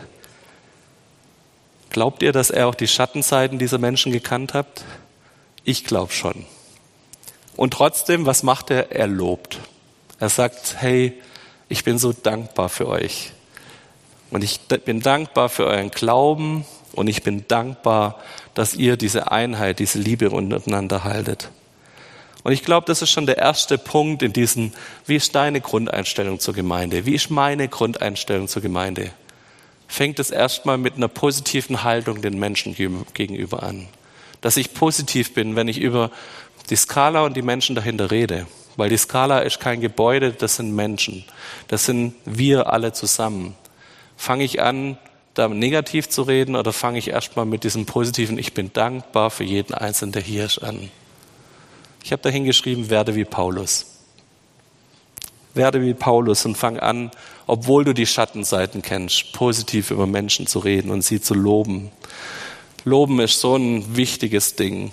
Glaubt 1.89 2.23
ihr, 2.23 2.31
dass 2.31 2.49
er 2.49 2.65
auch 2.65 2.75
die 2.75 2.87
Schattenseiten 2.87 3.59
dieser 3.59 3.77
Menschen 3.77 4.13
gekannt 4.13 4.53
hat? 4.53 4.85
Ich 5.65 5.83
glaube 5.83 6.13
schon. 6.13 6.45
Und 7.57 7.73
trotzdem, 7.73 8.25
was 8.25 8.41
macht 8.41 8.69
er? 8.69 8.93
Er 8.93 9.07
lobt. 9.07 9.59
Er 10.17 10.29
sagt, 10.29 10.77
hey, 10.79 11.13
ich 11.67 11.83
bin 11.83 11.97
so 11.97 12.13
dankbar 12.13 12.69
für 12.69 12.87
euch. 12.87 13.31
Und 14.31 14.45
ich 14.45 14.61
bin 14.61 15.01
dankbar 15.01 15.49
für 15.49 15.65
euren 15.65 15.91
Glauben, 15.91 16.63
und 16.97 17.07
ich 17.07 17.21
bin 17.21 17.47
dankbar, 17.47 18.19
dass 18.55 18.73
ihr 18.73 18.97
diese 18.97 19.31
Einheit, 19.31 19.77
diese 19.77 19.99
Liebe 19.99 20.31
untereinander 20.31 21.03
haltet. 21.03 21.51
Und 22.43 22.53
ich 22.53 22.63
glaube, 22.63 22.87
das 22.87 23.03
ist 23.03 23.11
schon 23.11 23.27
der 23.27 23.37
erste 23.37 23.77
Punkt 23.77 24.23
in 24.23 24.33
diesem, 24.33 24.71
wie 25.05 25.15
ist 25.15 25.35
deine 25.35 25.61
Grundeinstellung 25.61 26.39
zur 26.39 26.55
Gemeinde? 26.55 27.05
Wie 27.05 27.13
ist 27.13 27.29
meine 27.29 27.67
Grundeinstellung 27.67 28.47
zur 28.47 28.63
Gemeinde? 28.63 29.11
Fängt 29.87 30.17
es 30.17 30.31
erstmal 30.31 30.79
mit 30.79 30.95
einer 30.95 31.07
positiven 31.07 31.83
Haltung 31.83 32.23
den 32.23 32.39
Menschen 32.39 32.75
gegenüber 33.13 33.61
an. 33.61 33.87
Dass 34.41 34.57
ich 34.57 34.73
positiv 34.73 35.35
bin, 35.35 35.55
wenn 35.55 35.67
ich 35.67 35.79
über 35.79 36.09
die 36.71 36.75
Skala 36.75 37.25
und 37.25 37.37
die 37.37 37.43
Menschen 37.43 37.75
dahinter 37.75 38.09
rede. 38.09 38.47
Weil 38.75 38.89
die 38.89 38.97
Skala 38.97 39.39
ist 39.39 39.59
kein 39.59 39.81
Gebäude, 39.81 40.31
das 40.31 40.55
sind 40.55 40.75
Menschen. 40.75 41.25
Das 41.67 41.85
sind 41.85 42.15
wir 42.25 42.73
alle 42.73 42.91
zusammen. 42.91 43.55
Fange 44.15 44.43
ich 44.43 44.63
an, 44.63 44.97
da 45.37 45.47
negativ 45.47 46.09
zu 46.09 46.23
reden 46.23 46.55
oder 46.55 46.73
fange 46.73 46.97
ich 46.97 47.09
erstmal 47.09 47.45
mit 47.45 47.63
diesem 47.63 47.85
positiven, 47.85 48.39
ich 48.39 48.53
bin 48.53 48.73
dankbar 48.73 49.29
für 49.29 49.43
jeden 49.43 49.73
Einzelnen, 49.73 50.11
der 50.11 50.23
hier 50.23 50.45
ist, 50.45 50.59
an? 50.59 50.89
Ich 52.03 52.11
habe 52.11 52.23
dahin 52.23 52.45
geschrieben, 52.45 52.89
werde 52.89 53.15
wie 53.15 53.25
Paulus. 53.25 53.85
Werde 55.53 55.81
wie 55.81 55.93
Paulus 55.93 56.45
und 56.45 56.57
fang 56.57 56.79
an, 56.79 57.11
obwohl 57.45 57.83
du 57.83 57.93
die 57.93 58.05
Schattenseiten 58.05 58.81
kennst, 58.81 59.33
positiv 59.33 59.91
über 59.91 60.07
Menschen 60.07 60.47
zu 60.47 60.59
reden 60.59 60.89
und 60.89 61.01
sie 61.03 61.21
zu 61.21 61.33
loben. 61.33 61.91
Loben 62.83 63.19
ist 63.19 63.39
so 63.39 63.55
ein 63.55 63.95
wichtiges 63.95 64.55
Ding. 64.55 64.91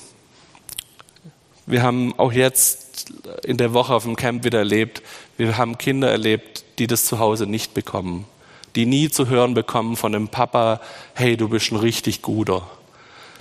Wir 1.67 1.83
haben 1.83 2.19
auch 2.19 2.33
jetzt 2.33 3.11
in 3.45 3.57
der 3.57 3.73
Woche 3.73 3.95
auf 3.95 4.05
dem 4.05 4.17
Camp 4.17 4.45
wieder 4.45 4.59
erlebt, 4.59 5.03
wir 5.39 5.57
haben 5.57 5.79
Kinder 5.79 6.11
erlebt, 6.11 6.65
die 6.79 6.87
das 6.87 7.07
zu 7.07 7.19
Hause 7.19 7.47
nicht 7.47 7.73
bekommen 7.73 8.27
die 8.77 8.87
nie 8.87 9.09
zu 9.09 9.29
hören 9.29 9.55
bekommen 9.55 9.97
von 9.97 10.13
dem 10.13 10.29
Papa, 10.29 10.81
hey, 11.15 11.37
du 11.37 11.49
bist 11.49 11.71
ein 11.73 11.77
richtig 11.77 12.23
guter. 12.23 12.69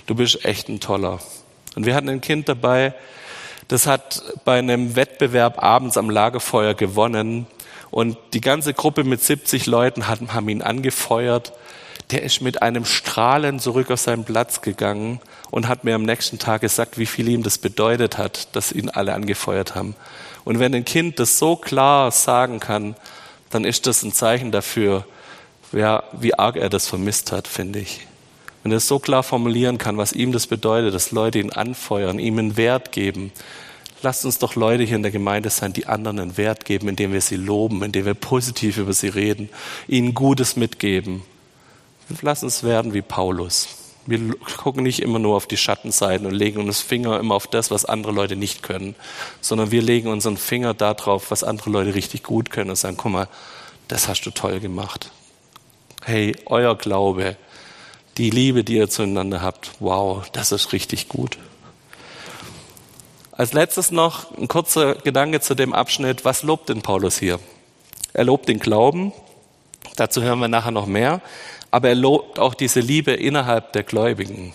Du 0.06 0.14
bist 0.14 0.44
echt 0.44 0.68
ein 0.68 0.80
toller. 0.80 1.18
Und 1.74 1.86
wir 1.86 1.94
hatten 1.94 2.08
ein 2.08 2.20
Kind 2.20 2.48
dabei, 2.48 2.94
das 3.68 3.86
hat 3.86 4.22
bei 4.44 4.58
einem 4.58 4.94
Wettbewerb 4.94 5.62
abends 5.62 5.96
am 5.96 6.10
Lagerfeuer 6.10 6.74
gewonnen 6.74 7.46
und 7.90 8.18
die 8.34 8.40
ganze 8.40 8.74
Gruppe 8.74 9.04
mit 9.04 9.22
70 9.22 9.66
Leuten 9.66 10.08
haben 10.08 10.48
ihn 10.48 10.62
angefeuert. 10.62 11.52
Der 12.10 12.22
ist 12.22 12.42
mit 12.42 12.60
einem 12.60 12.84
Strahlen 12.84 13.60
zurück 13.60 13.90
auf 13.90 14.00
seinen 14.00 14.24
Platz 14.24 14.60
gegangen 14.60 15.20
und 15.50 15.68
hat 15.68 15.84
mir 15.84 15.94
am 15.94 16.02
nächsten 16.02 16.38
Tag 16.38 16.60
gesagt, 16.60 16.98
wie 16.98 17.06
viel 17.06 17.28
ihm 17.28 17.42
das 17.42 17.56
bedeutet 17.56 18.18
hat, 18.18 18.54
dass 18.54 18.72
ihn 18.72 18.90
alle 18.90 19.14
angefeuert 19.14 19.74
haben. 19.74 19.96
Und 20.44 20.58
wenn 20.58 20.74
ein 20.74 20.84
Kind 20.84 21.18
das 21.18 21.38
so 21.38 21.56
klar 21.56 22.10
sagen 22.10 22.60
kann, 22.60 22.96
dann 23.48 23.64
ist 23.64 23.86
das 23.86 24.02
ein 24.02 24.12
Zeichen 24.12 24.52
dafür, 24.52 25.06
ja, 25.74 26.04
wie 26.12 26.34
arg 26.34 26.56
er 26.56 26.68
das 26.68 26.86
vermisst 26.86 27.32
hat, 27.32 27.48
finde 27.48 27.80
ich. 27.80 28.06
Wenn 28.62 28.72
er 28.72 28.78
es 28.78 28.88
so 28.88 28.98
klar 28.98 29.22
formulieren 29.22 29.76
kann, 29.76 29.98
was 29.98 30.12
ihm 30.12 30.32
das 30.32 30.46
bedeutet, 30.46 30.94
dass 30.94 31.10
Leute 31.10 31.38
ihn 31.38 31.50
anfeuern, 31.50 32.18
ihm 32.18 32.38
einen 32.38 32.56
Wert 32.56 32.92
geben. 32.92 33.32
Lasst 34.02 34.24
uns 34.24 34.38
doch 34.38 34.54
Leute 34.54 34.84
hier 34.84 34.96
in 34.96 35.02
der 35.02 35.12
Gemeinde 35.12 35.50
sein, 35.50 35.72
die 35.72 35.86
anderen 35.86 36.18
einen 36.18 36.36
Wert 36.36 36.64
geben, 36.64 36.88
indem 36.88 37.12
wir 37.12 37.20
sie 37.20 37.36
loben, 37.36 37.82
indem 37.82 38.06
wir 38.06 38.14
positiv 38.14 38.78
über 38.78 38.92
sie 38.92 39.08
reden, 39.08 39.48
ihnen 39.88 40.14
Gutes 40.14 40.56
mitgeben. 40.56 41.22
Lass 42.22 42.42
uns 42.42 42.62
werden 42.62 42.94
wie 42.94 43.02
Paulus. 43.02 43.68
Wir 44.06 44.34
gucken 44.58 44.82
nicht 44.82 45.00
immer 45.00 45.18
nur 45.18 45.36
auf 45.36 45.46
die 45.46 45.56
Schattenseiten 45.56 46.26
und 46.26 46.34
legen 46.34 46.58
unseren 46.58 46.86
Finger 46.86 47.18
immer 47.18 47.34
auf 47.34 47.46
das, 47.46 47.70
was 47.70 47.86
andere 47.86 48.12
Leute 48.12 48.36
nicht 48.36 48.62
können, 48.62 48.94
sondern 49.40 49.70
wir 49.70 49.80
legen 49.80 50.08
unseren 50.08 50.36
Finger 50.36 50.74
darauf, 50.74 51.30
was 51.30 51.42
andere 51.42 51.70
Leute 51.70 51.94
richtig 51.94 52.22
gut 52.22 52.50
können 52.50 52.70
und 52.70 52.76
sagen, 52.76 52.98
guck 52.98 53.12
mal, 53.12 53.28
das 53.88 54.08
hast 54.08 54.22
du 54.26 54.30
toll 54.30 54.60
gemacht 54.60 55.10
hey, 56.04 56.36
euer 56.46 56.76
Glaube, 56.76 57.36
die 58.18 58.28
Liebe, 58.28 58.62
die 58.62 58.76
ihr 58.76 58.90
zueinander 58.90 59.40
habt, 59.40 59.70
wow, 59.80 60.22
das 60.32 60.52
ist 60.52 60.72
richtig 60.72 61.08
gut. 61.08 61.38
Als 63.32 63.52
letztes 63.52 63.90
noch 63.90 64.36
ein 64.36 64.46
kurzer 64.46 64.96
Gedanke 64.96 65.40
zu 65.40 65.54
dem 65.54 65.72
Abschnitt, 65.72 66.24
was 66.24 66.42
lobt 66.42 66.68
denn 66.68 66.82
Paulus 66.82 67.18
hier? 67.18 67.40
Er 68.12 68.24
lobt 68.24 68.48
den 68.48 68.60
Glauben, 68.60 69.12
dazu 69.96 70.22
hören 70.22 70.38
wir 70.38 70.48
nachher 70.48 70.70
noch 70.70 70.86
mehr, 70.86 71.22
aber 71.70 71.88
er 71.88 71.96
lobt 71.96 72.38
auch 72.38 72.54
diese 72.54 72.80
Liebe 72.80 73.12
innerhalb 73.12 73.72
der 73.72 73.82
Gläubigen, 73.82 74.54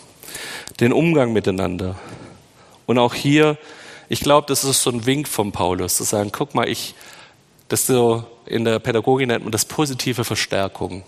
den 0.80 0.94
Umgang 0.94 1.34
miteinander. 1.34 1.96
Und 2.86 3.00
auch 3.00 3.16
hier, 3.16 3.58
ich 4.08 4.22
glaube, 4.22 4.48
das 4.48 4.64
ist 4.64 4.84
so 4.84 4.92
ein 4.92 5.06
Wink 5.06 5.28
von 5.28 5.52
Paulus, 5.52 5.96
zu 5.96 6.04
sagen, 6.04 6.32
guck 6.32 6.54
mal, 6.54 6.70
ich, 6.70 6.94
das 7.68 7.88
so 7.88 8.24
in 8.46 8.66
der 8.66 8.80
Pädagogik 8.80 9.28
nennt 9.28 9.44
man 9.44 9.52
das 9.52 9.66
positive 9.66 10.24
Verstärkung. 10.24 11.04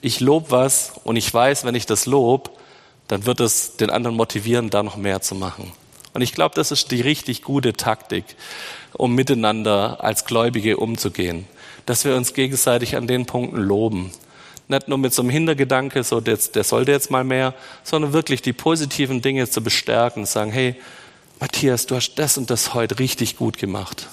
Ich 0.00 0.20
lobe 0.20 0.50
was 0.50 0.92
und 1.04 1.16
ich 1.16 1.32
weiß, 1.32 1.64
wenn 1.64 1.74
ich 1.74 1.86
das 1.86 2.06
lob, 2.06 2.58
dann 3.08 3.26
wird 3.26 3.40
es 3.40 3.76
den 3.76 3.90
anderen 3.90 4.16
motivieren, 4.16 4.70
da 4.70 4.82
noch 4.82 4.96
mehr 4.96 5.20
zu 5.20 5.34
machen. 5.34 5.72
Und 6.14 6.22
ich 6.22 6.32
glaube, 6.32 6.54
das 6.54 6.70
ist 6.70 6.90
die 6.90 7.00
richtig 7.00 7.42
gute 7.42 7.72
Taktik, 7.72 8.24
um 8.92 9.14
miteinander 9.14 10.02
als 10.02 10.24
Gläubige 10.24 10.76
umzugehen. 10.76 11.46
Dass 11.86 12.04
wir 12.04 12.16
uns 12.16 12.34
gegenseitig 12.34 12.96
an 12.96 13.06
den 13.06 13.26
Punkten 13.26 13.58
loben. 13.58 14.12
Nicht 14.68 14.88
nur 14.88 14.96
mit 14.96 15.12
so 15.12 15.22
einem 15.22 15.30
Hintergedanke, 15.30 16.02
so 16.04 16.20
der, 16.20 16.38
der 16.38 16.64
sollte 16.64 16.92
jetzt 16.92 17.10
mal 17.10 17.24
mehr, 17.24 17.52
sondern 17.82 18.12
wirklich 18.12 18.40
die 18.40 18.54
positiven 18.54 19.20
Dinge 19.20 19.50
zu 19.50 19.62
bestärken 19.62 20.24
sagen, 20.24 20.52
hey, 20.52 20.76
Matthias, 21.40 21.86
du 21.86 21.96
hast 21.96 22.14
das 22.14 22.38
und 22.38 22.48
das 22.48 22.72
heute 22.72 22.98
richtig 22.98 23.36
gut 23.36 23.58
gemacht. 23.58 24.06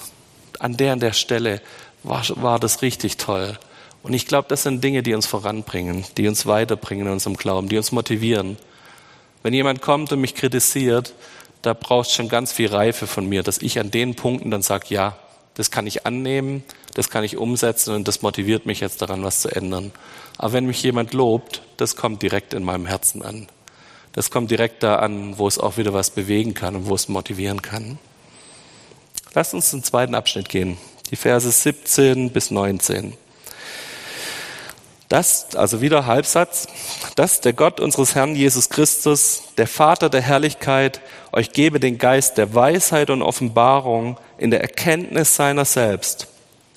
An 0.58 0.76
der 0.76 0.92
und 0.92 1.00
der 1.00 1.12
Stelle 1.12 1.62
war, 2.02 2.24
war 2.34 2.58
das 2.58 2.82
richtig 2.82 3.16
toll. 3.16 3.58
Und 4.02 4.14
ich 4.14 4.26
glaube, 4.26 4.48
das 4.48 4.64
sind 4.64 4.82
Dinge, 4.82 5.02
die 5.02 5.14
uns 5.14 5.26
voranbringen, 5.26 6.04
die 6.16 6.26
uns 6.26 6.46
weiterbringen 6.46 7.06
in 7.06 7.12
unserem 7.12 7.36
Glauben, 7.36 7.68
die 7.68 7.76
uns 7.76 7.92
motivieren. 7.92 8.56
Wenn 9.42 9.54
jemand 9.54 9.80
kommt 9.80 10.12
und 10.12 10.20
mich 10.20 10.34
kritisiert, 10.34 11.14
da 11.62 11.74
braucht 11.74 12.08
es 12.08 12.14
schon 12.14 12.28
ganz 12.28 12.52
viel 12.52 12.68
Reife 12.68 13.06
von 13.06 13.28
mir, 13.28 13.42
dass 13.42 13.58
ich 13.58 13.78
an 13.78 13.90
den 13.90 14.14
Punkten 14.16 14.50
dann 14.50 14.62
sage, 14.62 14.86
ja, 14.88 15.16
das 15.54 15.70
kann 15.70 15.86
ich 15.86 16.06
annehmen, 16.06 16.64
das 16.94 17.10
kann 17.10 17.24
ich 17.24 17.36
umsetzen 17.36 17.94
und 17.94 18.08
das 18.08 18.22
motiviert 18.22 18.66
mich 18.66 18.80
jetzt 18.80 19.02
daran, 19.02 19.22
was 19.22 19.40
zu 19.40 19.48
ändern. 19.48 19.92
Aber 20.38 20.54
wenn 20.54 20.66
mich 20.66 20.82
jemand 20.82 21.14
lobt, 21.14 21.62
das 21.76 21.94
kommt 21.94 22.22
direkt 22.22 22.54
in 22.54 22.64
meinem 22.64 22.86
Herzen 22.86 23.22
an. 23.22 23.46
Das 24.12 24.30
kommt 24.30 24.50
direkt 24.50 24.82
da 24.82 24.96
an, 24.96 25.38
wo 25.38 25.46
es 25.46 25.58
auch 25.58 25.76
wieder 25.76 25.92
was 25.94 26.10
bewegen 26.10 26.54
kann 26.54 26.74
und 26.74 26.88
wo 26.88 26.94
es 26.94 27.08
motivieren 27.08 27.62
kann. 27.62 27.98
Lasst 29.34 29.54
uns 29.54 29.70
zum 29.70 29.82
zweiten 29.82 30.14
Abschnitt 30.14 30.48
gehen, 30.48 30.76
die 31.10 31.16
Verse 31.16 31.50
17 31.50 32.30
bis 32.30 32.50
19. 32.50 33.14
Das, 35.12 35.54
also 35.56 35.82
wieder 35.82 36.06
Halbsatz, 36.06 36.66
dass 37.16 37.42
der 37.42 37.52
Gott 37.52 37.80
unseres 37.80 38.14
Herrn 38.14 38.34
Jesus 38.34 38.70
Christus, 38.70 39.42
der 39.58 39.66
Vater 39.66 40.08
der 40.08 40.22
Herrlichkeit, 40.22 41.02
euch 41.32 41.52
gebe 41.52 41.78
den 41.80 41.98
Geist 41.98 42.38
der 42.38 42.54
Weisheit 42.54 43.10
und 43.10 43.20
Offenbarung 43.20 44.16
in 44.38 44.50
der 44.50 44.62
Erkenntnis 44.62 45.36
seiner 45.36 45.66
selbst. 45.66 46.28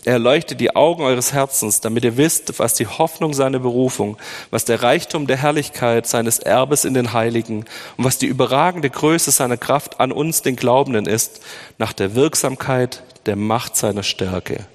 Er 0.04 0.12
erleuchtet 0.12 0.60
die 0.60 0.76
Augen 0.76 1.04
eures 1.04 1.32
Herzens, 1.32 1.80
damit 1.80 2.04
ihr 2.04 2.18
wisst, 2.18 2.60
was 2.60 2.74
die 2.74 2.88
Hoffnung 2.88 3.34
seiner 3.34 3.60
Berufung, 3.60 4.18
was 4.52 4.66
der 4.66 4.84
Reichtum 4.84 5.28
der 5.28 5.38
Herrlichkeit 5.38 6.06
seines 6.06 6.40
Erbes 6.40 6.84
in 6.84 6.94
den 6.94 7.14
Heiligen 7.14 7.64
und 7.96 8.04
was 8.04 8.18
die 8.18 8.28
überragende 8.28 8.90
Größe 8.90 9.32
seiner 9.32 9.56
Kraft 9.56 10.02
an 10.02 10.12
uns, 10.12 10.42
den 10.42 10.58
Glaubenden, 10.58 11.06
ist, 11.06 11.40
nach 11.78 11.94
der 11.94 12.16
Wirksamkeit 12.16 13.02
der 13.28 13.38
Macht 13.38 13.78
seiner 13.78 14.04
Stärke 14.04 14.66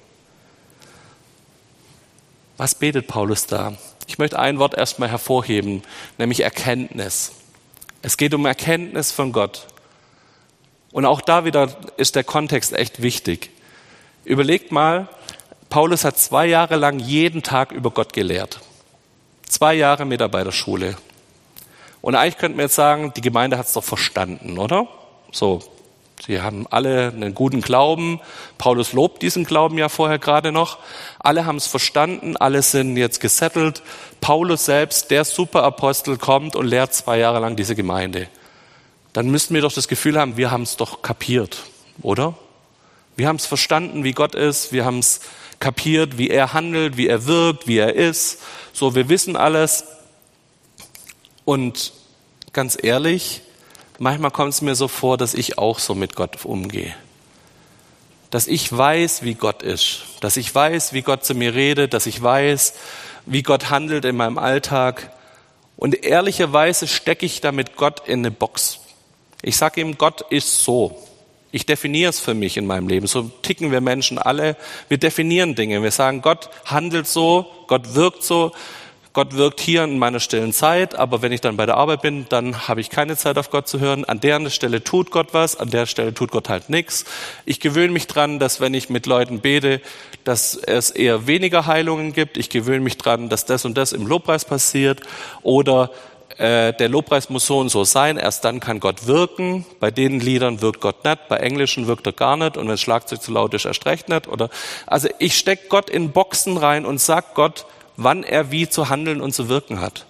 was 2.61 2.75
betet 2.75 3.07
Paulus 3.07 3.47
da? 3.47 3.73
Ich 4.05 4.19
möchte 4.19 4.37
ein 4.37 4.59
Wort 4.59 4.77
erstmal 4.77 5.09
hervorheben, 5.09 5.81
nämlich 6.19 6.41
Erkenntnis. 6.41 7.31
Es 8.03 8.17
geht 8.17 8.35
um 8.35 8.45
Erkenntnis 8.45 9.11
von 9.11 9.31
Gott. 9.31 9.65
Und 10.91 11.07
auch 11.07 11.21
da 11.21 11.43
wieder 11.43 11.75
ist 11.97 12.15
der 12.15 12.23
Kontext 12.23 12.73
echt 12.73 13.01
wichtig. 13.01 13.49
Überlegt 14.25 14.71
mal, 14.71 15.07
Paulus 15.71 16.05
hat 16.05 16.19
zwei 16.19 16.45
Jahre 16.45 16.75
lang 16.75 16.99
jeden 16.99 17.41
Tag 17.41 17.71
über 17.71 17.89
Gott 17.89 18.13
gelehrt. 18.13 18.59
Zwei 19.49 19.73
Jahre 19.73 20.05
Mitarbeiterschule. 20.05 20.97
Und 22.03 22.13
eigentlich 22.13 22.37
könnten 22.37 22.59
wir 22.59 22.65
jetzt 22.65 22.75
sagen, 22.75 23.11
die 23.15 23.21
Gemeinde 23.21 23.57
hat 23.57 23.65
es 23.65 23.73
doch 23.73 23.83
verstanden, 23.83 24.59
oder? 24.59 24.87
So, 25.31 25.63
Sie 26.25 26.41
haben 26.41 26.67
alle 26.69 27.07
einen 27.07 27.33
guten 27.33 27.61
Glauben. 27.61 28.19
Paulus 28.59 28.93
lobt 28.93 29.23
diesen 29.23 29.43
Glauben 29.43 29.77
ja 29.77 29.89
vorher 29.89 30.19
gerade 30.19 30.51
noch. 30.51 30.77
Alle 31.19 31.45
haben 31.45 31.55
es 31.55 31.65
verstanden, 31.65 32.37
alle 32.37 32.61
sind 32.61 32.95
jetzt 32.95 33.19
gesettelt. 33.19 33.81
Paulus 34.21 34.65
selbst, 34.65 35.09
der 35.09 35.25
Superapostel, 35.25 36.17
kommt 36.17 36.55
und 36.55 36.67
lehrt 36.67 36.93
zwei 36.93 37.17
Jahre 37.17 37.39
lang 37.39 37.55
diese 37.55 37.75
Gemeinde. 37.75 38.27
Dann 39.13 39.29
müssten 39.29 39.55
wir 39.55 39.61
doch 39.61 39.73
das 39.73 39.87
Gefühl 39.87 40.19
haben, 40.19 40.37
wir 40.37 40.51
haben 40.51 40.61
es 40.61 40.77
doch 40.77 41.01
kapiert, 41.01 41.63
oder? 42.01 42.35
Wir 43.15 43.27
haben 43.27 43.37
es 43.37 43.45
verstanden, 43.47 44.03
wie 44.03 44.13
Gott 44.13 44.35
ist. 44.35 44.71
Wir 44.71 44.85
haben 44.85 44.99
es 44.99 45.21
kapiert, 45.59 46.17
wie 46.17 46.29
er 46.29 46.53
handelt, 46.53 46.97
wie 46.97 47.07
er 47.07 47.25
wirkt, 47.25 47.67
wie 47.67 47.77
er 47.77 47.95
ist. 47.95 48.39
So, 48.73 48.95
wir 48.95 49.09
wissen 49.09 49.35
alles. 49.35 49.85
Und 51.45 51.93
ganz 52.53 52.77
ehrlich, 52.81 53.41
manchmal 54.01 54.31
kommt 54.31 54.53
es 54.53 54.61
mir 54.61 54.75
so 54.75 54.87
vor, 54.87 55.17
dass 55.17 55.33
ich 55.33 55.57
auch 55.57 55.79
so 55.79 55.95
mit 55.95 56.15
Gott 56.15 56.43
umgehe. 56.43 56.93
Dass 58.31 58.47
ich 58.47 58.75
weiß, 58.75 59.23
wie 59.23 59.35
Gott 59.35 59.61
ist. 59.61 60.03
Dass 60.21 60.37
ich 60.37 60.53
weiß, 60.53 60.93
wie 60.93 61.01
Gott 61.01 61.23
zu 61.23 61.35
mir 61.35 61.53
redet. 61.53 61.93
Dass 61.93 62.07
ich 62.07 62.21
weiß, 62.21 62.73
wie 63.25 63.43
Gott 63.43 63.69
handelt 63.69 64.05
in 64.05 64.17
meinem 64.17 64.37
Alltag. 64.37 65.11
Und 65.77 66.03
ehrlicherweise 66.03 66.87
stecke 66.87 67.25
ich 67.25 67.41
damit 67.41 67.75
Gott 67.75 68.07
in 68.07 68.19
eine 68.19 68.31
Box. 68.31 68.79
Ich 69.41 69.57
sage 69.57 69.81
ihm, 69.81 69.97
Gott 69.97 70.21
ist 70.29 70.63
so. 70.63 70.97
Ich 71.51 71.65
definiere 71.65 72.09
es 72.09 72.19
für 72.19 72.33
mich 72.33 72.57
in 72.57 72.65
meinem 72.65 72.87
Leben. 72.87 73.07
So 73.07 73.23
ticken 73.41 73.71
wir 73.71 73.81
Menschen 73.81 74.17
alle. 74.17 74.55
Wir 74.87 74.97
definieren 74.97 75.55
Dinge. 75.55 75.83
Wir 75.83 75.91
sagen, 75.91 76.21
Gott 76.21 76.49
handelt 76.65 77.07
so, 77.07 77.45
Gott 77.67 77.93
wirkt 77.93 78.23
so. 78.23 78.53
Gott 79.13 79.35
wirkt 79.35 79.59
hier 79.59 79.83
in 79.83 79.99
meiner 79.99 80.21
stillen 80.21 80.53
Zeit, 80.53 80.95
aber 80.95 81.21
wenn 81.21 81.33
ich 81.33 81.41
dann 81.41 81.57
bei 81.57 81.65
der 81.65 81.75
Arbeit 81.75 82.01
bin, 82.01 82.27
dann 82.29 82.69
habe 82.69 82.79
ich 82.79 82.89
keine 82.89 83.17
Zeit 83.17 83.37
auf 83.37 83.49
Gott 83.49 83.67
zu 83.67 83.81
hören. 83.81 84.05
An 84.05 84.21
der 84.21 84.49
Stelle 84.49 84.85
tut 84.85 85.11
Gott 85.11 85.33
was, 85.33 85.57
an 85.57 85.69
der 85.69 85.85
Stelle 85.85 86.13
tut 86.13 86.31
Gott 86.31 86.47
halt 86.47 86.69
nichts. 86.69 87.03
Ich 87.45 87.59
gewöhne 87.59 87.91
mich 87.91 88.07
dran, 88.07 88.39
dass 88.39 88.61
wenn 88.61 88.73
ich 88.73 88.89
mit 88.89 89.05
Leuten 89.07 89.41
bete, 89.41 89.81
dass 90.23 90.55
es 90.55 90.91
eher 90.91 91.27
weniger 91.27 91.65
Heilungen 91.65 92.13
gibt. 92.13 92.37
Ich 92.37 92.49
gewöhne 92.49 92.79
mich 92.79 92.97
dran, 92.97 93.27
dass 93.27 93.45
das 93.45 93.65
und 93.65 93.77
das 93.77 93.91
im 93.91 94.07
Lobpreis 94.07 94.45
passiert 94.45 95.01
oder 95.41 95.91
äh, 96.37 96.71
der 96.71 96.87
Lobpreis 96.87 97.29
muss 97.29 97.45
so 97.45 97.59
und 97.59 97.67
so 97.67 97.83
sein, 97.83 98.15
erst 98.15 98.45
dann 98.45 98.61
kann 98.61 98.79
Gott 98.79 99.07
wirken. 99.07 99.65
Bei 99.81 99.91
den 99.91 100.21
Liedern 100.21 100.61
wirkt 100.61 100.79
Gott 100.79 101.03
nicht, 101.03 101.27
bei 101.27 101.35
Englischen 101.37 101.87
wirkt 101.87 102.07
er 102.07 102.13
gar 102.13 102.37
nicht 102.37 102.55
und 102.55 102.63
wenn 102.63 102.71
das 102.71 102.81
Schlagzeug 102.81 103.21
zu 103.21 103.33
laut 103.33 103.53
ist, 103.53 103.65
erst 103.65 103.85
recht 103.85 104.07
nicht. 104.07 104.29
Oder, 104.29 104.49
also 104.87 105.09
ich 105.19 105.37
stecke 105.37 105.67
Gott 105.67 105.89
in 105.89 106.11
Boxen 106.11 106.55
rein 106.55 106.85
und 106.85 107.01
sag 107.01 107.35
Gott, 107.35 107.65
wann 108.03 108.23
er 108.23 108.51
wie 108.51 108.67
zu 108.67 108.89
handeln 108.89 109.21
und 109.21 109.33
zu 109.33 109.49
wirken 109.49 109.79
hat. 109.79 110.05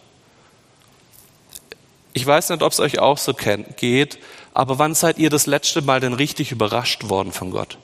Ich 2.14 2.26
weiß 2.26 2.50
nicht, 2.50 2.64
ob 2.64 2.72
es 2.72 2.80
euch 2.80 3.00
auch 3.00 3.18
so 3.18 3.34
geht, 3.34 4.20
aber 4.54 4.80
wann 4.80 4.96
seid 4.96 5.18
ihr 5.18 5.30
das 5.30 5.46
letzte 5.46 5.82
Mal 5.82 6.00
denn 6.00 6.14
richtig 6.14 6.52
überrascht 6.52 7.10
worden 7.10 7.32
von 7.32 7.52
Gott? 7.52 7.78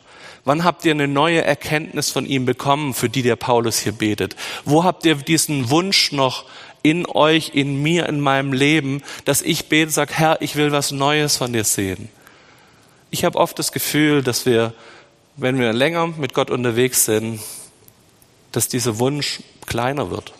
Wann 0.43 0.63
habt 0.63 0.85
ihr 0.85 0.91
eine 0.91 1.07
neue 1.07 1.43
Erkenntnis 1.43 2.09
von 2.09 2.25
ihm 2.25 2.45
bekommen, 2.45 2.93
für 2.93 3.09
die 3.09 3.21
der 3.21 3.35
Paulus 3.35 3.79
hier 3.79 3.91
betet? 3.91 4.35
Wo 4.65 4.83
habt 4.83 5.05
ihr 5.05 5.15
diesen 5.15 5.69
Wunsch 5.69 6.11
noch 6.11 6.45
in 6.83 7.05
euch, 7.05 7.51
in 7.53 7.81
mir, 7.81 8.07
in 8.07 8.21
meinem 8.21 8.53
Leben, 8.53 9.03
dass 9.25 9.41
ich 9.41 9.67
bete, 9.67 9.91
sage, 9.91 10.13
Herr, 10.13 10.41
ich 10.41 10.55
will 10.55 10.71
was 10.71 10.91
Neues 10.91 11.37
von 11.37 11.51
dir 11.51 11.63
sehen? 11.63 12.09
Ich 13.11 13.25
habe 13.25 13.37
oft 13.37 13.59
das 13.59 13.71
Gefühl, 13.71 14.23
dass 14.23 14.45
wir, 14.45 14.73
wenn 15.35 15.59
wir 15.59 15.73
länger 15.73 16.07
mit 16.07 16.33
Gott 16.33 16.49
unterwegs 16.49 17.05
sind, 17.05 17.41
dass 18.51 18.67
dieser 18.67 18.99
Wunsch 18.99 19.39
kleiner 19.67 20.09
wird. 20.09 20.33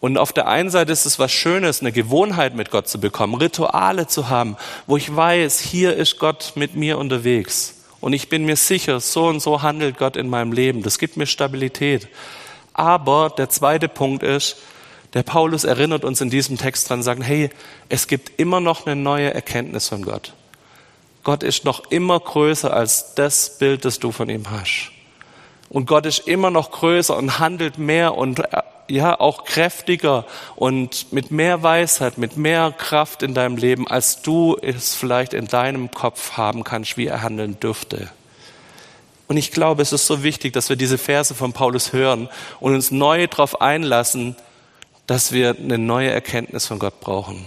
Und 0.00 0.18
auf 0.18 0.32
der 0.32 0.46
einen 0.48 0.70
Seite 0.70 0.92
ist 0.92 1.06
es 1.06 1.18
was 1.18 1.32
Schönes, 1.32 1.80
eine 1.80 1.92
Gewohnheit 1.92 2.54
mit 2.54 2.70
Gott 2.70 2.88
zu 2.88 3.00
bekommen, 3.00 3.34
Rituale 3.34 4.06
zu 4.06 4.28
haben, 4.28 4.56
wo 4.86 4.96
ich 4.96 5.14
weiß, 5.14 5.60
hier 5.60 5.96
ist 5.96 6.18
Gott 6.18 6.52
mit 6.54 6.74
mir 6.74 6.98
unterwegs. 6.98 7.74
Und 8.00 8.12
ich 8.12 8.28
bin 8.28 8.44
mir 8.44 8.56
sicher, 8.56 9.00
so 9.00 9.26
und 9.26 9.40
so 9.40 9.62
handelt 9.62 9.98
Gott 9.98 10.16
in 10.16 10.28
meinem 10.28 10.52
Leben. 10.52 10.82
Das 10.82 10.98
gibt 10.98 11.16
mir 11.16 11.26
Stabilität. 11.26 12.08
Aber 12.74 13.30
der 13.30 13.48
zweite 13.48 13.88
Punkt 13.88 14.22
ist, 14.22 14.58
der 15.14 15.22
Paulus 15.22 15.64
erinnert 15.64 16.04
uns 16.04 16.20
in 16.20 16.28
diesem 16.28 16.58
Text 16.58 16.90
dran, 16.90 17.02
sagen, 17.02 17.22
hey, 17.22 17.48
es 17.88 18.06
gibt 18.06 18.38
immer 18.38 18.60
noch 18.60 18.86
eine 18.86 18.96
neue 18.96 19.32
Erkenntnis 19.32 19.88
von 19.88 20.02
Gott. 20.02 20.34
Gott 21.24 21.42
ist 21.42 21.64
noch 21.64 21.90
immer 21.90 22.20
größer 22.20 22.72
als 22.72 23.14
das 23.14 23.58
Bild, 23.58 23.84
das 23.84 23.98
du 23.98 24.12
von 24.12 24.28
ihm 24.28 24.50
hast. 24.50 24.92
Und 25.68 25.86
Gott 25.86 26.06
ist 26.06 26.20
immer 26.20 26.50
noch 26.50 26.70
größer 26.70 27.16
und 27.16 27.38
handelt 27.38 27.78
mehr 27.78 28.14
und 28.14 28.40
äh, 28.40 28.62
ja 28.88 29.18
auch 29.18 29.44
kräftiger 29.44 30.24
und 30.54 31.12
mit 31.12 31.30
mehr 31.30 31.62
Weisheit, 31.62 32.18
mit 32.18 32.36
mehr 32.36 32.72
Kraft 32.76 33.22
in 33.22 33.34
deinem 33.34 33.56
Leben, 33.56 33.88
als 33.88 34.22
du 34.22 34.56
es 34.60 34.94
vielleicht 34.94 35.34
in 35.34 35.48
deinem 35.48 35.90
Kopf 35.90 36.32
haben 36.32 36.64
kannst, 36.64 36.96
wie 36.96 37.06
er 37.06 37.22
handeln 37.22 37.58
dürfte. 37.58 38.10
Und 39.28 39.36
ich 39.36 39.50
glaube, 39.50 39.82
es 39.82 39.92
ist 39.92 40.06
so 40.06 40.22
wichtig, 40.22 40.52
dass 40.52 40.68
wir 40.68 40.76
diese 40.76 40.98
Verse 40.98 41.34
von 41.34 41.52
Paulus 41.52 41.92
hören 41.92 42.28
und 42.60 42.74
uns 42.74 42.92
neu 42.92 43.26
darauf 43.26 43.60
einlassen, 43.60 44.36
dass 45.06 45.32
wir 45.32 45.56
eine 45.58 45.78
neue 45.78 46.10
Erkenntnis 46.10 46.66
von 46.66 46.78
Gott 46.78 47.00
brauchen. 47.00 47.46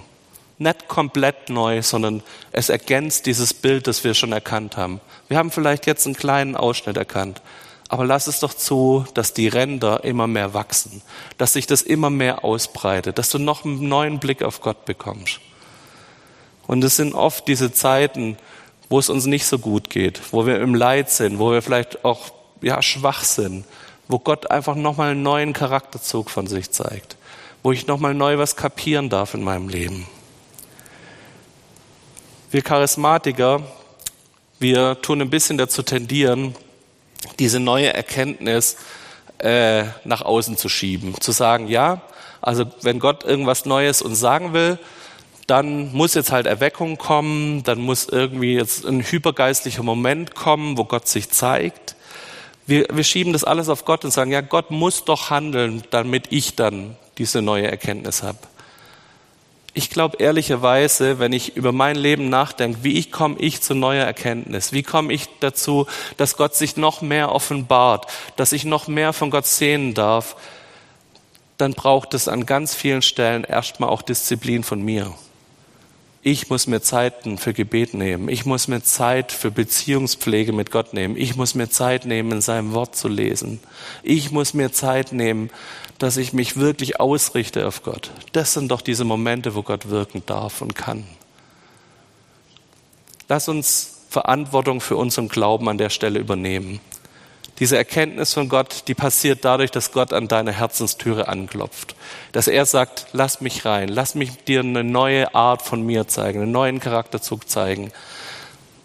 Nicht 0.58 0.90
komplett 0.90 1.50
neu, 1.50 1.82
sondern 1.82 2.22
es 2.52 2.68
ergänzt 2.68 3.26
dieses 3.26 3.54
Bild, 3.54 3.88
das 3.88 4.04
wir 4.04 4.14
schon 4.14 4.34
erkannt 4.34 4.76
haben. 4.76 5.00
Wir 5.30 5.38
haben 5.38 5.52
vielleicht 5.52 5.86
jetzt 5.86 6.06
einen 6.06 6.18
kleinen 6.18 6.58
Ausschnitt 6.58 6.98
erkannt, 6.98 7.42
aber 7.90 8.06
lass 8.06 8.28
es 8.28 8.40
doch 8.40 8.54
zu, 8.54 9.06
dass 9.16 9.34
die 9.34 9.48
Ränder 9.48 10.04
immer 10.04 10.28
mehr 10.28 10.54
wachsen, 10.54 11.02
dass 11.40 11.54
sich 11.54 11.66
das 11.66 11.82
immer 11.82 12.12
mehr 12.12 12.46
ausbreitet, 12.46 13.18
dass 13.18 13.32
du 13.32 13.40
noch 13.40 13.66
einen 13.66 13.90
neuen 13.90 14.20
Blick 14.20 14.44
auf 14.44 14.62
Gott 14.62 14.86
bekommst. 14.86 15.40
Und 16.68 16.84
es 16.84 16.98
sind 16.98 17.16
oft 17.16 17.48
diese 17.48 17.74
Zeiten, 17.74 18.38
wo 18.90 19.00
es 19.00 19.10
uns 19.10 19.26
nicht 19.26 19.48
so 19.48 19.58
gut 19.58 19.90
geht, 19.90 20.22
wo 20.32 20.46
wir 20.46 20.62
im 20.62 20.76
Leid 20.76 21.10
sind, 21.10 21.40
wo 21.40 21.52
wir 21.52 21.64
vielleicht 21.64 22.06
auch 22.06 22.32
ja, 22.62 22.80
schwach 22.84 23.24
sind, 23.24 23.66
wo 24.08 24.20
Gott 24.20 24.52
einfach 24.52 24.76
nochmal 24.76 25.12
einen 25.12 25.24
neuen 25.24 25.54
Charakterzug 25.54 26.30
von 26.30 26.46
sich 26.46 26.70
zeigt, 26.70 27.18
wo 27.64 27.72
ich 27.72 27.88
nochmal 27.88 28.14
neu 28.14 28.38
was 28.38 28.56
kapieren 28.56 29.10
darf 29.10 29.34
in 29.34 29.44
meinem 29.44 29.68
Leben. 29.68 30.08
Wir 32.52 32.62
Charismatiker, 32.62 33.64
wir 34.60 35.02
tun 35.02 35.22
ein 35.22 35.30
bisschen 35.32 35.58
dazu 35.58 35.82
tendieren, 35.82 36.56
diese 37.40 37.60
neue 37.60 37.94
Erkenntnis 37.94 38.78
äh, 39.40 39.84
nach 40.04 40.22
außen 40.22 40.58
zu 40.58 40.70
schieben, 40.70 41.20
zu 41.20 41.32
sagen, 41.32 41.68
ja, 41.68 42.02
also 42.42 42.66
wenn 42.82 43.00
Gott 43.00 43.24
irgendwas 43.24 43.66
Neues 43.66 44.02
uns 44.02 44.20
sagen 44.20 44.54
will, 44.54 44.80
dann 45.48 45.92
muss 45.94 46.14
jetzt 46.14 46.32
halt 46.32 46.46
Erweckung 46.46 46.98
kommen, 46.98 47.64
dann 47.64 47.80
muss 47.80 48.08
irgendwie 48.08 48.54
jetzt 48.54 48.86
ein 48.86 49.02
hypergeistlicher 49.02 49.84
Moment 49.84 50.36
kommen, 50.36 50.78
wo 50.78 50.86
Gott 50.86 51.08
sich 51.08 51.30
zeigt. 51.32 51.96
Wir, 52.68 52.86
wir 52.92 53.04
schieben 53.04 53.34
das 53.34 53.44
alles 53.44 53.68
auf 53.68 53.84
Gott 53.84 54.06
und 54.06 54.12
sagen, 54.12 54.32
ja, 54.32 54.42
Gott 54.42 54.70
muss 54.70 55.06
doch 55.06 55.32
handeln, 55.32 55.84
damit 55.90 56.26
ich 56.30 56.56
dann 56.56 56.98
diese 57.18 57.42
neue 57.42 57.70
Erkenntnis 57.70 58.22
habe. 58.22 58.38
Ich 59.74 59.90
glaube 59.90 60.18
ehrlicherweise, 60.18 61.20
wenn 61.20 61.32
ich 61.32 61.56
über 61.56 61.72
mein 61.72 61.96
Leben 61.96 62.30
nachdenke, 62.30 62.80
wie 62.84 62.98
ich 62.98 63.12
komme 63.12 63.38
ich 63.40 63.62
zu 63.62 63.76
neuer 63.76 64.06
Erkenntnis? 64.06 64.72
Wie 64.74 64.84
komme 64.84 65.14
ich 65.14 65.28
dazu, 65.40 65.86
dass 66.18 66.38
Gott 66.38 66.56
sich 66.56 66.76
noch 66.76 67.02
mehr 67.02 67.32
offenbart, 67.32 68.08
dass 68.36 68.52
ich 68.52 68.66
noch 68.66 68.88
mehr 68.88 69.14
von 69.14 69.30
Gott 69.30 69.46
sehen 69.46 69.94
darf? 69.94 70.36
Dann 71.58 71.74
braucht 71.74 72.14
es 72.14 72.28
an 72.28 72.46
ganz 72.46 72.74
vielen 72.74 73.02
Stellen 73.02 73.44
erstmal 73.44 73.90
auch 73.90 74.02
Disziplin 74.02 74.64
von 74.64 74.82
mir. 74.82 75.14
Ich 76.22 76.50
muss 76.50 76.68
mir 76.68 76.82
Zeiten 76.82 77.38
für 77.38 77.54
Gebet 77.54 77.94
nehmen. 77.94 78.28
Ich 78.28 78.46
muss 78.46 78.68
mir 78.68 78.84
Zeit 78.84 79.32
für 79.32 79.52
Beziehungspflege 79.52 80.52
mit 80.52 80.70
Gott 80.70 80.94
nehmen. 80.94 81.16
Ich 81.16 81.38
muss 81.38 81.56
mir 81.56 81.70
Zeit 81.70 82.06
nehmen, 82.06 82.34
in 82.34 82.42
seinem 82.42 82.74
Wort 82.74 82.96
zu 82.98 83.08
lesen. 83.08 83.62
Ich 84.04 84.30
muss 84.30 84.54
mir 84.54 84.74
Zeit 84.74 85.14
nehmen, 85.14 85.50
dass 86.00 86.18
ich 86.18 86.34
mich 86.34 86.58
wirklich 86.58 87.00
ausrichte 87.00 87.68
auf 87.68 87.84
Gott. 87.84 88.12
Das 88.32 88.54
sind 88.54 88.72
doch 88.72 88.82
diese 88.82 89.04
Momente, 89.04 89.54
wo 89.54 89.62
Gott 89.62 89.90
wirken 89.90 90.24
darf 90.26 90.62
und 90.62 90.76
kann. 90.76 91.06
Lass 93.28 93.48
uns 93.48 93.98
Verantwortung 94.10 94.82
für 94.82 94.96
unseren 94.96 95.28
Glauben 95.28 95.70
an 95.70 95.78
der 95.78 95.90
Stelle 95.90 96.20
übernehmen. 96.20 96.80
Diese 97.60 97.78
Erkenntnis 97.78 98.34
von 98.34 98.48
Gott, 98.48 98.86
die 98.88 98.96
passiert 98.96 99.44
dadurch, 99.44 99.70
dass 99.70 99.92
Gott 99.92 100.14
an 100.14 100.30
deine 100.30 100.54
Herzenstüre 100.54 101.28
anklopft. 101.28 101.94
Dass 102.32 102.48
er 102.48 102.66
sagt, 102.66 103.08
lass 103.12 103.42
mich 103.42 103.66
rein, 103.66 103.90
lass 103.90 104.16
mich 104.16 104.44
dir 104.46 104.62
eine 104.62 104.86
neue 104.86 105.36
Art 105.36 105.62
von 105.62 105.82
mir 105.86 106.08
zeigen, 106.08 106.42
einen 106.42 106.54
neuen 106.54 106.80
Charakterzug 106.80 107.50
zeigen. 107.50 107.92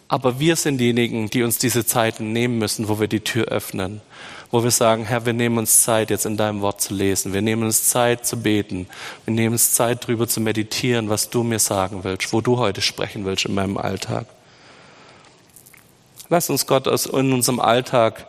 Aber 0.09 0.41
wir 0.41 0.57
sind 0.57 0.79
diejenigen, 0.79 1.31
die 1.31 1.45
uns 1.45 1.59
diese 1.59 1.87
Zeiten 1.87 2.33
nehmen 2.33 2.59
müssen, 2.59 2.89
wo 2.89 2.99
wir 2.99 3.09
die 3.09 3.21
Tür 3.21 3.47
öffnen. 3.47 4.03
Wo 4.55 4.63
wir 4.63 4.71
sagen, 4.71 5.05
Herr, 5.05 5.27
wir 5.27 5.33
nehmen 5.33 5.59
uns 5.59 5.83
Zeit, 5.83 6.11
jetzt 6.11 6.27
in 6.27 6.37
deinem 6.37 6.61
Wort 6.61 6.81
zu 6.81 6.95
lesen. 6.95 7.33
Wir 7.33 7.43
nehmen 7.43 7.65
uns 7.65 7.89
Zeit 7.89 8.25
zu 8.25 8.37
beten. 8.37 8.87
Wir 9.25 9.35
nehmen 9.35 9.55
uns 9.55 9.73
Zeit, 9.73 10.05
darüber 10.05 10.29
zu 10.29 10.41
meditieren, 10.41 11.09
was 11.09 11.29
du 11.29 11.43
mir 11.43 11.59
sagen 11.59 12.05
willst, 12.05 12.33
wo 12.33 12.41
du 12.41 12.57
heute 12.59 12.81
sprechen 12.81 13.25
willst 13.25 13.47
in 13.47 13.55
meinem 13.57 13.77
Alltag. 13.77 14.27
Lass 16.29 16.51
uns 16.51 16.69
Gott 16.69 16.87
aus, 16.87 17.07
in 17.07 17.33
unserem 17.33 17.59
Alltag 17.59 18.29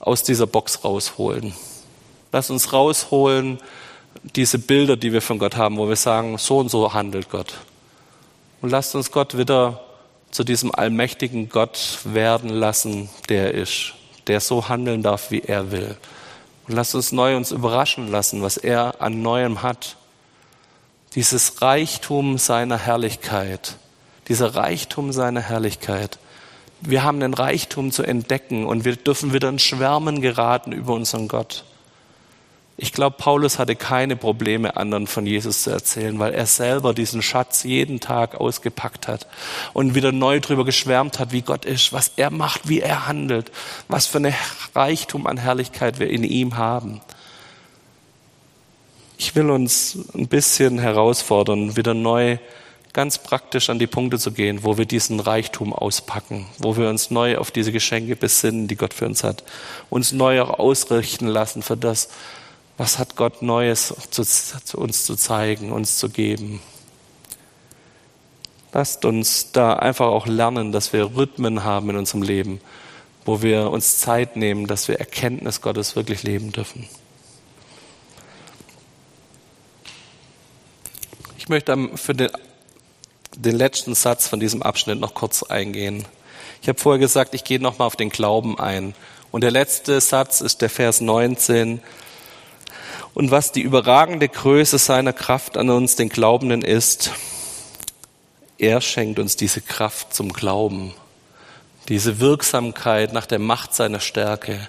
aus 0.00 0.24
dieser 0.24 0.48
Box 0.48 0.82
rausholen. 0.82 1.54
Lass 2.32 2.50
uns 2.50 2.72
rausholen 2.72 3.60
diese 4.34 4.58
Bilder, 4.58 4.96
die 4.96 5.12
wir 5.12 5.22
von 5.22 5.38
Gott 5.38 5.56
haben, 5.56 5.76
wo 5.76 5.88
wir 5.88 5.94
sagen, 5.94 6.38
so 6.38 6.58
und 6.58 6.72
so 6.72 6.92
handelt 6.92 7.30
Gott. 7.30 7.54
Und 8.62 8.70
lasst 8.70 8.96
uns 8.96 9.12
Gott 9.12 9.38
wieder 9.38 9.80
zu 10.32 10.42
diesem 10.42 10.74
allmächtigen 10.74 11.50
Gott 11.50 12.00
werden 12.02 12.50
lassen, 12.50 13.10
der 13.28 13.54
ist, 13.54 13.94
der 14.26 14.40
so 14.40 14.68
handeln 14.68 15.02
darf, 15.02 15.30
wie 15.30 15.40
er 15.40 15.70
will. 15.70 15.96
Und 16.68 16.74
lasst 16.74 16.94
uns 16.94 17.12
neu 17.12 17.36
uns 17.36 17.50
überraschen 17.50 18.10
lassen, 18.10 18.42
was 18.42 18.56
er 18.56 19.00
an 19.00 19.22
Neuem 19.22 19.62
hat. 19.62 19.96
Dieses 21.14 21.60
Reichtum 21.60 22.38
seiner 22.38 22.78
Herrlichkeit, 22.78 23.76
dieser 24.28 24.54
Reichtum 24.54 25.12
seiner 25.12 25.40
Herrlichkeit 25.40 26.18
wir 26.84 27.04
haben 27.04 27.20
den 27.20 27.32
Reichtum 27.32 27.92
zu 27.92 28.02
entdecken 28.02 28.66
und 28.66 28.84
wir 28.84 28.96
dürfen 28.96 29.32
wieder 29.32 29.48
in 29.48 29.60
Schwärmen 29.60 30.20
geraten 30.20 30.72
über 30.72 30.94
unseren 30.94 31.28
Gott. 31.28 31.64
Ich 32.76 32.92
glaube, 32.92 33.16
Paulus 33.18 33.58
hatte 33.58 33.76
keine 33.76 34.16
Probleme, 34.16 34.76
anderen 34.76 35.06
von 35.06 35.26
Jesus 35.26 35.62
zu 35.62 35.70
erzählen, 35.70 36.18
weil 36.18 36.32
er 36.32 36.46
selber 36.46 36.94
diesen 36.94 37.20
Schatz 37.22 37.64
jeden 37.64 38.00
Tag 38.00 38.34
ausgepackt 38.34 39.08
hat 39.08 39.26
und 39.72 39.94
wieder 39.94 40.10
neu 40.10 40.40
darüber 40.40 40.64
geschwärmt 40.64 41.18
hat, 41.18 41.32
wie 41.32 41.42
Gott 41.42 41.64
ist, 41.64 41.92
was 41.92 42.12
er 42.16 42.30
macht, 42.30 42.68
wie 42.68 42.80
er 42.80 43.06
handelt, 43.06 43.52
was 43.88 44.06
für 44.06 44.18
ein 44.18 44.34
Reichtum 44.74 45.26
an 45.26 45.36
Herrlichkeit 45.36 45.98
wir 45.98 46.08
in 46.08 46.24
ihm 46.24 46.56
haben. 46.56 47.00
Ich 49.18 49.36
will 49.36 49.50
uns 49.50 49.98
ein 50.14 50.26
bisschen 50.26 50.78
herausfordern, 50.78 51.76
wieder 51.76 51.94
neu 51.94 52.38
ganz 52.92 53.18
praktisch 53.18 53.70
an 53.70 53.78
die 53.78 53.86
Punkte 53.86 54.18
zu 54.18 54.32
gehen, 54.32 54.64
wo 54.64 54.76
wir 54.78 54.84
diesen 54.84 55.20
Reichtum 55.20 55.72
auspacken, 55.72 56.46
wo 56.58 56.76
wir 56.76 56.88
uns 56.88 57.10
neu 57.10 57.38
auf 57.38 57.50
diese 57.50 57.72
Geschenke 57.72 58.16
besinnen, 58.16 58.68
die 58.68 58.76
Gott 58.76 58.92
für 58.92 59.06
uns 59.06 59.24
hat, 59.24 59.44
uns 59.90 60.12
neu 60.12 60.42
auch 60.42 60.58
ausrichten 60.58 61.26
lassen 61.26 61.62
für 61.62 61.76
das, 61.76 62.08
was 62.82 62.98
hat 62.98 63.14
Gott 63.14 63.42
Neues 63.42 63.94
zu, 64.10 64.24
zu 64.24 64.76
uns 64.76 65.04
zu 65.04 65.14
zeigen, 65.14 65.70
uns 65.70 65.98
zu 65.98 66.08
geben. 66.08 66.60
Lasst 68.72 69.04
uns 69.04 69.52
da 69.52 69.74
einfach 69.74 70.06
auch 70.06 70.26
lernen, 70.26 70.72
dass 70.72 70.92
wir 70.92 71.14
Rhythmen 71.16 71.62
haben 71.62 71.90
in 71.90 71.96
unserem 71.96 72.22
Leben, 72.22 72.60
wo 73.24 73.40
wir 73.40 73.70
uns 73.70 73.98
Zeit 73.98 74.34
nehmen, 74.34 74.66
dass 74.66 74.88
wir 74.88 74.98
Erkenntnis 74.98 75.60
Gottes 75.60 75.94
wirklich 75.94 76.24
leben 76.24 76.50
dürfen. 76.50 76.88
Ich 81.38 81.48
möchte 81.48 81.88
für 81.94 82.14
den 82.14 82.30
den 83.36 83.56
letzten 83.56 83.94
Satz 83.94 84.26
von 84.26 84.40
diesem 84.40 84.60
Abschnitt 84.60 84.98
noch 84.98 85.14
kurz 85.14 85.44
eingehen. 85.44 86.04
Ich 86.60 86.68
habe 86.68 86.80
vorher 86.80 86.98
gesagt, 86.98 87.32
ich 87.34 87.44
gehe 87.44 87.60
nochmal 87.60 87.86
auf 87.86 87.96
den 87.96 88.10
Glauben 88.10 88.58
ein. 88.58 88.96
Und 89.30 89.42
der 89.42 89.52
letzte 89.52 90.00
Satz 90.00 90.40
ist 90.40 90.62
der 90.62 90.68
Vers 90.68 91.00
19. 91.00 91.80
Und 93.14 93.30
was 93.30 93.52
die 93.52 93.60
überragende 93.60 94.28
Größe 94.28 94.78
seiner 94.78 95.12
Kraft 95.12 95.56
an 95.56 95.68
uns, 95.70 95.96
den 95.96 96.08
Glaubenden, 96.08 96.62
ist, 96.62 97.10
er 98.58 98.80
schenkt 98.80 99.18
uns 99.18 99.36
diese 99.36 99.60
Kraft 99.60 100.14
zum 100.14 100.32
Glauben, 100.32 100.94
diese 101.88 102.20
Wirksamkeit 102.20 103.12
nach 103.12 103.26
der 103.26 103.38
Macht 103.38 103.74
seiner 103.74 104.00
Stärke. 104.00 104.68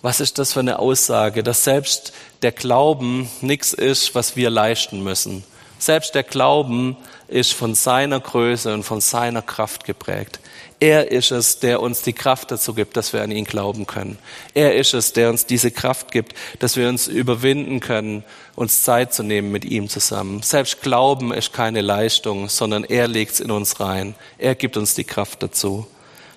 Was 0.00 0.20
ist 0.20 0.38
das 0.38 0.52
für 0.52 0.60
eine 0.60 0.78
Aussage, 0.78 1.42
dass 1.42 1.64
selbst 1.64 2.12
der 2.42 2.52
Glauben 2.52 3.28
nichts 3.40 3.72
ist, 3.72 4.14
was 4.14 4.36
wir 4.36 4.50
leisten 4.50 5.02
müssen. 5.02 5.44
Selbst 5.78 6.14
der 6.14 6.22
Glauben 6.22 6.96
ist 7.28 7.52
von 7.52 7.74
seiner 7.74 8.20
Größe 8.20 8.72
und 8.72 8.84
von 8.84 9.00
seiner 9.00 9.42
Kraft 9.42 9.84
geprägt. 9.84 10.38
Er 10.78 11.10
ist 11.10 11.30
es, 11.30 11.58
der 11.58 11.80
uns 11.80 12.02
die 12.02 12.12
Kraft 12.12 12.50
dazu 12.50 12.74
gibt, 12.74 12.98
dass 12.98 13.14
wir 13.14 13.22
an 13.22 13.30
ihn 13.30 13.46
glauben 13.46 13.86
können. 13.86 14.18
Er 14.52 14.76
ist 14.76 14.92
es, 14.92 15.14
der 15.14 15.30
uns 15.30 15.46
diese 15.46 15.70
Kraft 15.70 16.12
gibt, 16.12 16.34
dass 16.58 16.76
wir 16.76 16.90
uns 16.90 17.08
überwinden 17.08 17.80
können, 17.80 18.24
uns 18.54 18.82
Zeit 18.82 19.14
zu 19.14 19.22
nehmen 19.22 19.50
mit 19.50 19.64
ihm 19.64 19.88
zusammen. 19.88 20.42
Selbst 20.42 20.82
Glauben 20.82 21.32
ist 21.32 21.54
keine 21.54 21.80
Leistung, 21.80 22.50
sondern 22.50 22.84
er 22.84 23.08
legt 23.08 23.32
es 23.32 23.40
in 23.40 23.50
uns 23.50 23.80
rein. 23.80 24.14
Er 24.36 24.54
gibt 24.54 24.76
uns 24.76 24.94
die 24.94 25.04
Kraft 25.04 25.42
dazu. 25.42 25.86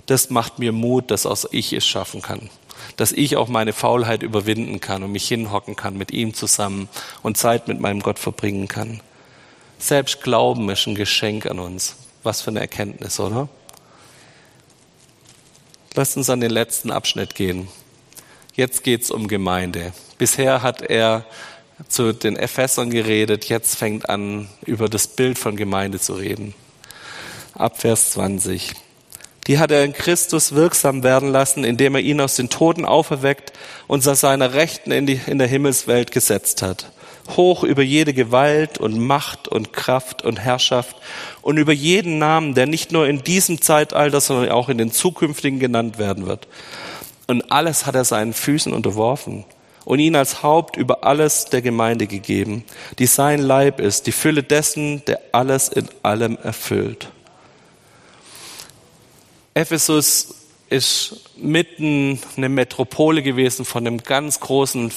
Das 0.06 0.30
macht 0.30 0.58
mir 0.58 0.72
Mut, 0.72 1.12
dass 1.12 1.26
auch 1.26 1.46
ich 1.52 1.74
es 1.74 1.86
schaffen 1.86 2.22
kann. 2.22 2.50
Dass 2.96 3.12
ich 3.12 3.36
auch 3.36 3.50
meine 3.50 3.74
Faulheit 3.74 4.24
überwinden 4.24 4.80
kann 4.80 5.04
und 5.04 5.12
mich 5.12 5.28
hinhocken 5.28 5.76
kann 5.76 5.98
mit 5.98 6.12
ihm 6.12 6.34
zusammen 6.34 6.88
und 7.24 7.38
Zeit 7.38 7.68
mit 7.68 7.82
meinem 7.82 8.00
Gott 8.00 8.20
verbringen 8.20 8.70
kann. 8.70 9.02
Selbst 9.80 10.24
Glauben 10.24 10.70
ist 10.70 10.88
ein 10.88 10.96
Geschenk 10.96 11.46
an 11.46 11.60
uns. 11.60 11.98
Was 12.24 12.42
für 12.42 12.52
eine 12.52 12.62
Erkenntnis, 12.62 13.20
oder? 13.20 13.50
Lasst 15.96 16.18
uns 16.18 16.30
an 16.30 16.40
den 16.40 16.52
letzten 16.52 16.92
Abschnitt 16.92 17.36
gehen. 17.36 17.68
Jetzt 18.56 18.84
geht 18.84 19.04
es 19.04 19.12
um 19.12 19.28
Gemeinde. 19.28 19.94
Bisher 20.18 20.62
hat 20.62 20.82
er 20.82 21.26
zu 21.88 22.14
den 22.14 22.36
Ephesern 22.36 22.90
geredet, 22.90 23.46
jetzt 23.46 23.76
fängt 23.76 24.10
an, 24.10 24.50
über 24.66 24.90
das 24.90 25.08
Bild 25.08 25.40
von 25.40 25.56
Gemeinde 25.56 26.00
zu 26.00 26.14
reden. 26.14 26.54
Ab 27.54 27.80
Vers 27.80 28.12
20. 28.12 28.74
Die 29.48 29.58
hat 29.58 29.72
er 29.72 29.84
in 29.84 29.94
Christus 29.94 30.54
wirksam 30.54 31.02
werden 31.04 31.32
lassen, 31.32 31.64
indem 31.64 31.96
er 31.96 32.02
ihn 32.02 32.22
aus 32.22 32.36
den 32.36 32.50
Toten 32.50 32.86
auferweckt 32.86 33.54
und 33.88 34.02
seiner 34.02 34.54
Rechten 34.54 34.92
in, 34.92 35.08
die, 35.08 35.20
in 35.26 35.40
der 35.40 35.48
Himmelswelt 35.48 36.12
gesetzt 36.12 36.62
hat. 36.62 36.92
Hoch 37.38 37.64
über 37.64 37.82
jede 37.82 38.14
Gewalt 38.14 38.78
und 38.78 39.00
Macht 39.00 39.48
und 39.48 39.74
Kraft 39.74 40.24
und 40.24 40.40
Herrschaft 40.40 40.96
und 41.42 41.58
über 41.58 41.74
jeden 41.74 42.18
Namen, 42.20 42.54
der 42.56 42.66
nicht 42.66 42.92
nur 42.92 43.08
in 43.08 43.24
diesem 43.24 43.62
Zeitalter, 43.62 44.22
sondern 44.22 44.50
auch 44.50 44.70
in 44.70 44.78
den 44.78 44.92
zukünftigen 44.92 45.60
genannt 45.60 45.98
werden 45.98 46.26
wird. 46.26 46.48
Und 47.28 47.52
alles 47.52 47.86
hat 47.86 47.96
er 47.96 48.06
seinen 48.06 48.34
Füßen 48.34 48.74
unterworfen 48.74 49.46
und 49.86 50.00
ihn 50.00 50.16
als 50.16 50.44
Haupt 50.44 50.78
über 50.78 51.04
alles 51.04 51.46
der 51.46 51.62
Gemeinde 51.62 52.08
gegeben, 52.08 52.64
die 53.00 53.06
sein 53.06 53.40
Leib 53.40 53.80
ist, 53.80 54.08
die 54.08 54.12
Fülle 54.12 54.44
dessen, 54.44 55.04
der 55.06 55.20
alles 55.32 55.70
in 55.70 55.88
allem 56.04 56.38
erfüllt. 56.44 57.10
Ephesus 59.54 60.36
ist 60.70 61.32
mitten 61.38 62.20
eine 62.38 62.50
Metropole 62.50 63.24
gewesen 63.24 63.66
von 63.66 63.86
einem 63.86 63.98
ganz 64.00 64.40
großen 64.40 64.92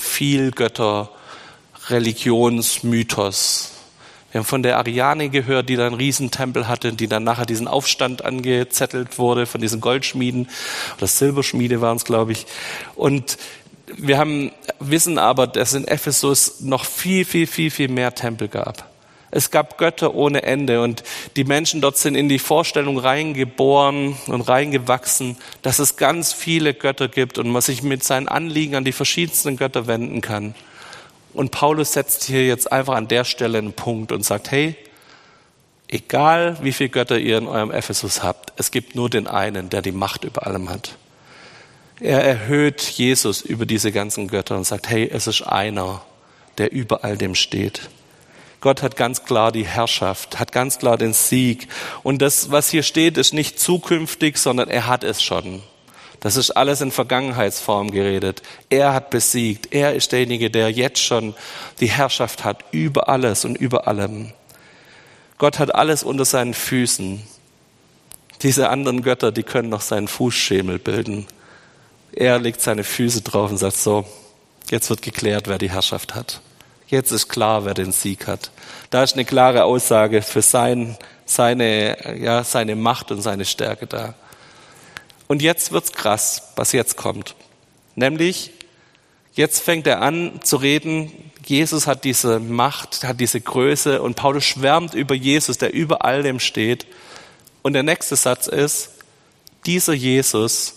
Vielgötter-Religionsmythos. 1.83 3.73
Wir 4.31 4.39
haben 4.39 4.47
von 4.47 4.63
der 4.63 4.79
Ariane 4.79 5.29
gehört, 5.29 5.69
die 5.69 5.77
da 5.77 5.87
einen 5.87 5.97
Riesentempel 5.97 6.69
hatte, 6.69 6.93
die 6.93 7.07
dann 7.07 7.25
nachher 7.25 7.45
diesen 7.45 7.69
Aufstand 7.69 8.25
angezettelt 8.25 9.19
wurde 9.19 9.47
von 9.47 9.61
diesen 9.61 9.81
Goldschmieden 9.81 10.49
oder 10.97 11.07
Silberschmiede 11.07 11.81
waren 11.81 11.97
es, 11.99 12.05
glaube 12.05 12.33
ich. 12.33 12.47
Und 12.95 13.37
wir 13.95 14.17
haben, 14.17 14.53
wissen 14.81 15.19
aber, 15.19 15.47
dass 15.47 15.75
in 15.75 15.87
Ephesus 15.87 16.61
noch 16.61 16.87
viel, 16.87 17.27
viel, 17.27 17.47
viel, 17.47 17.71
viel 17.71 17.89
mehr 17.89 18.15
Tempel 18.15 18.49
gab. 18.49 18.91
Es 19.31 19.51
gab 19.51 19.77
Götter 19.77 20.15
ohne 20.15 20.43
Ende 20.43 20.83
und 20.83 21.03
die 21.37 21.45
Menschen 21.45 21.81
dort 21.81 21.99
sind 21.99 22.15
in 22.15 22.29
die 22.29 22.39
Vorstellung 22.39 22.99
reingeboren 22.99 24.17
und 24.27 24.43
reingewachsen, 24.43 25.37
dass 25.63 25.79
es 25.79 25.97
ganz 25.97 26.33
viele 26.33 26.75
Götter 26.75 27.09
gibt 27.09 27.39
und 27.39 27.51
man 27.51 27.63
sich 27.63 27.83
mit 27.83 28.03
seinen 28.03 28.29
Anliegen 28.29 28.77
an 28.77 28.85
die 28.85 28.93
verschiedensten 28.93 29.57
Götter 29.57 29.87
wenden 29.87 30.21
kann. 30.21 30.55
Und 31.35 31.51
Paulus 31.51 31.93
setzt 31.93 32.25
hier 32.25 32.47
jetzt 32.47 32.71
einfach 32.71 32.95
an 32.95 33.09
der 33.09 33.25
Stelle 33.25 33.59
einen 33.59 33.73
Punkt 33.73 34.13
und 34.13 34.25
sagt, 34.25 34.51
hey, 34.51 34.77
egal 35.89 36.59
wie 36.63 36.73
viele 36.73 36.91
Götter 36.91 37.19
ihr 37.19 37.39
in 37.39 37.47
eurem 37.47 37.71
Ephesus 37.71 38.23
habt, 38.23 38.53
es 38.57 38.71
gibt 38.71 38.95
nur 38.95 39.09
den 39.09 39.27
einen, 39.27 39.71
der 39.71 39.83
die 39.83 39.93
Macht 39.93 40.25
über 40.25 40.47
allem 40.47 40.69
hat. 40.69 40.97
Er 42.01 42.25
erhöht 42.25 42.81
Jesus 42.83 43.43
über 43.43 43.65
diese 43.65 43.93
ganzen 43.93 44.29
Götter 44.29 44.57
und 44.57 44.65
sagt, 44.65 44.89
hey, 44.89 45.09
es 45.11 45.27
ist 45.27 45.43
einer, 45.43 46.03
der 46.59 46.73
über 46.73 47.05
all 47.05 47.17
dem 47.17 47.35
steht. 47.35 47.89
Gott 48.61 48.83
hat 48.83 48.97
ganz 48.97 49.25
klar 49.25 49.53
die 49.53 49.67
Herrschaft, 49.67 50.39
hat 50.39 50.53
ganz 50.53 50.79
klar 50.79 50.97
den 50.97 51.13
Sieg. 51.13 51.69
Und 52.03 52.23
das, 52.23 52.51
was 52.51 52.71
hier 52.71 52.83
steht, 52.83 53.19
ist 53.19 53.35
nicht 53.35 53.59
zukünftig, 53.59 54.39
sondern 54.39 54.69
er 54.69 54.87
hat 54.87 55.05
es 55.05 55.23
schon. 55.23 55.63
Das 56.23 56.37
ist 56.37 56.53
alles 56.53 56.81
in 56.81 56.93
Vergangenheitsform 56.93 57.91
geredet. 57.91 58.43
Er 58.71 58.95
hat 58.95 59.11
besiegt. 59.11 59.75
Er 59.75 59.95
ist 59.95 60.13
derjenige, 60.13 60.51
der 60.53 60.71
jetzt 60.71 61.03
schon 61.03 61.35
die 61.81 61.91
Herrschaft 61.91 62.45
hat 62.45 62.65
über 62.71 63.09
alles 63.09 63.45
und 63.45 63.57
über 63.57 63.89
allem. 63.89 64.33
Gott 65.39 65.59
hat 65.59 65.75
alles 65.75 66.05
unter 66.05 66.25
seinen 66.25 66.55
Füßen. 66.55 67.21
Diese 68.43 68.69
anderen 68.69 69.03
Götter, 69.03 69.33
die 69.33 69.43
können 69.43 69.69
noch 69.69 69.81
seinen 69.81 70.07
Fußschemel 70.07 70.79
bilden. 70.79 71.27
Er 72.13 72.39
legt 72.39 72.61
seine 72.61 72.85
Füße 72.85 73.23
drauf 73.23 73.51
und 73.51 73.59
sagt 73.59 73.77
so, 73.77 74.07
jetzt 74.71 74.91
wird 74.91 75.03
geklärt, 75.03 75.49
wer 75.49 75.59
die 75.59 75.71
Herrschaft 75.71 76.15
hat. 76.15 76.41
Jetzt 76.87 77.11
ist 77.11 77.27
klar, 77.27 77.65
wer 77.65 77.75
den 77.75 77.91
Sieg 77.91 78.29
hat. 78.29 78.53
Da 78.91 79.03
ist 79.03 79.15
eine 79.15 79.25
klare 79.25 79.65
Aussage 79.65 80.23
für 80.23 80.43
sein, 80.43 80.97
seine, 81.25 82.21
ja, 82.21 82.45
seine 82.45 82.77
Macht 82.77 83.11
und 83.11 83.23
seine 83.23 83.45
Stärke 83.45 83.89
da. 83.89 84.15
Und 85.33 85.41
jetzt 85.41 85.73
wird's 85.73 85.93
krass, 85.93 86.53
was 86.57 86.73
jetzt 86.73 86.99
kommt. 86.99 87.37
Nämlich, 87.95 88.51
jetzt 89.33 89.63
fängt 89.63 89.87
er 89.87 90.03
an 90.03 90.41
zu 90.43 90.57
reden, 90.57 91.11
Jesus 91.47 91.87
hat 91.87 92.05
diese 92.05 92.39
Macht, 92.39 93.05
hat 93.05 93.19
diese 93.19 93.41
Größe 93.41 94.03
und 94.03 94.15
Paulus 94.15 94.45
schwärmt 94.45 94.93
über 94.93 95.15
Jesus, 95.15 95.57
der 95.57 95.73
über 95.73 96.05
all 96.05 96.23
dem 96.23 96.39
steht. 96.39 96.87
Und 97.63 97.73
der 97.73 97.83
nächste 97.83 98.15
Satz 98.15 98.47
ist, 98.47 98.91
dieser 99.65 99.95
Jesus 99.95 100.75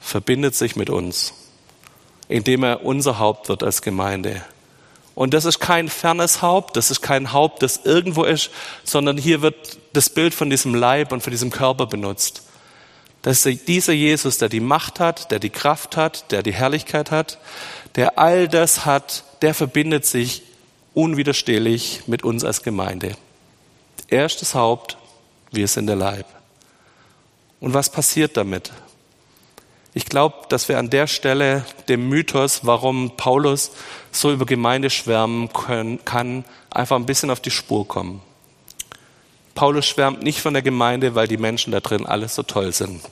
verbindet 0.00 0.54
sich 0.54 0.76
mit 0.76 0.90
uns, 0.90 1.32
indem 2.28 2.64
er 2.64 2.84
unser 2.84 3.18
Haupt 3.18 3.48
wird 3.48 3.62
als 3.62 3.80
Gemeinde. 3.80 4.42
Und 5.14 5.32
das 5.32 5.46
ist 5.46 5.60
kein 5.60 5.88
fernes 5.88 6.42
Haupt, 6.42 6.76
das 6.76 6.90
ist 6.90 7.00
kein 7.00 7.32
Haupt, 7.32 7.62
das 7.62 7.80
irgendwo 7.84 8.24
ist, 8.24 8.50
sondern 8.84 9.16
hier 9.16 9.40
wird 9.40 9.78
das 9.94 10.10
Bild 10.10 10.34
von 10.34 10.50
diesem 10.50 10.74
Leib 10.74 11.10
und 11.10 11.22
von 11.22 11.30
diesem 11.30 11.48
Körper 11.48 11.86
benutzt. 11.86 12.42
Das 13.28 13.44
ist 13.44 13.68
dieser 13.68 13.92
Jesus, 13.92 14.38
der 14.38 14.48
die 14.48 14.58
Macht 14.58 15.00
hat, 15.00 15.30
der 15.30 15.38
die 15.38 15.50
Kraft 15.50 15.98
hat, 15.98 16.32
der 16.32 16.42
die 16.42 16.54
Herrlichkeit 16.54 17.10
hat, 17.10 17.36
der 17.94 18.18
all 18.18 18.48
das 18.48 18.86
hat, 18.86 19.22
der 19.42 19.52
verbindet 19.52 20.06
sich 20.06 20.44
unwiderstehlich 20.94 22.04
mit 22.06 22.24
uns 22.24 22.42
als 22.42 22.62
Gemeinde. 22.62 23.18
Er 24.08 24.24
ist 24.24 24.40
das 24.40 24.54
Haupt, 24.54 24.96
wir 25.52 25.68
sind 25.68 25.88
der 25.88 25.96
Leib. 25.96 26.24
Und 27.60 27.74
was 27.74 27.90
passiert 27.90 28.38
damit? 28.38 28.72
Ich 29.92 30.06
glaube, 30.06 30.46
dass 30.48 30.70
wir 30.70 30.78
an 30.78 30.88
der 30.88 31.06
Stelle 31.06 31.66
dem 31.86 32.08
Mythos, 32.08 32.60
warum 32.64 33.18
Paulus 33.18 33.72
so 34.10 34.32
über 34.32 34.46
Gemeinde 34.46 34.88
schwärmen 34.88 35.52
können, 35.52 36.02
kann, 36.06 36.46
einfach 36.70 36.96
ein 36.96 37.04
bisschen 37.04 37.30
auf 37.30 37.40
die 37.40 37.50
Spur 37.50 37.86
kommen. 37.86 38.22
Paulus 39.54 39.84
schwärmt 39.84 40.22
nicht 40.22 40.40
von 40.40 40.54
der 40.54 40.62
Gemeinde, 40.62 41.14
weil 41.14 41.28
die 41.28 41.36
Menschen 41.36 41.72
da 41.72 41.80
drin 41.80 42.06
alles 42.06 42.34
so 42.34 42.42
toll 42.42 42.72
sind. 42.72 43.02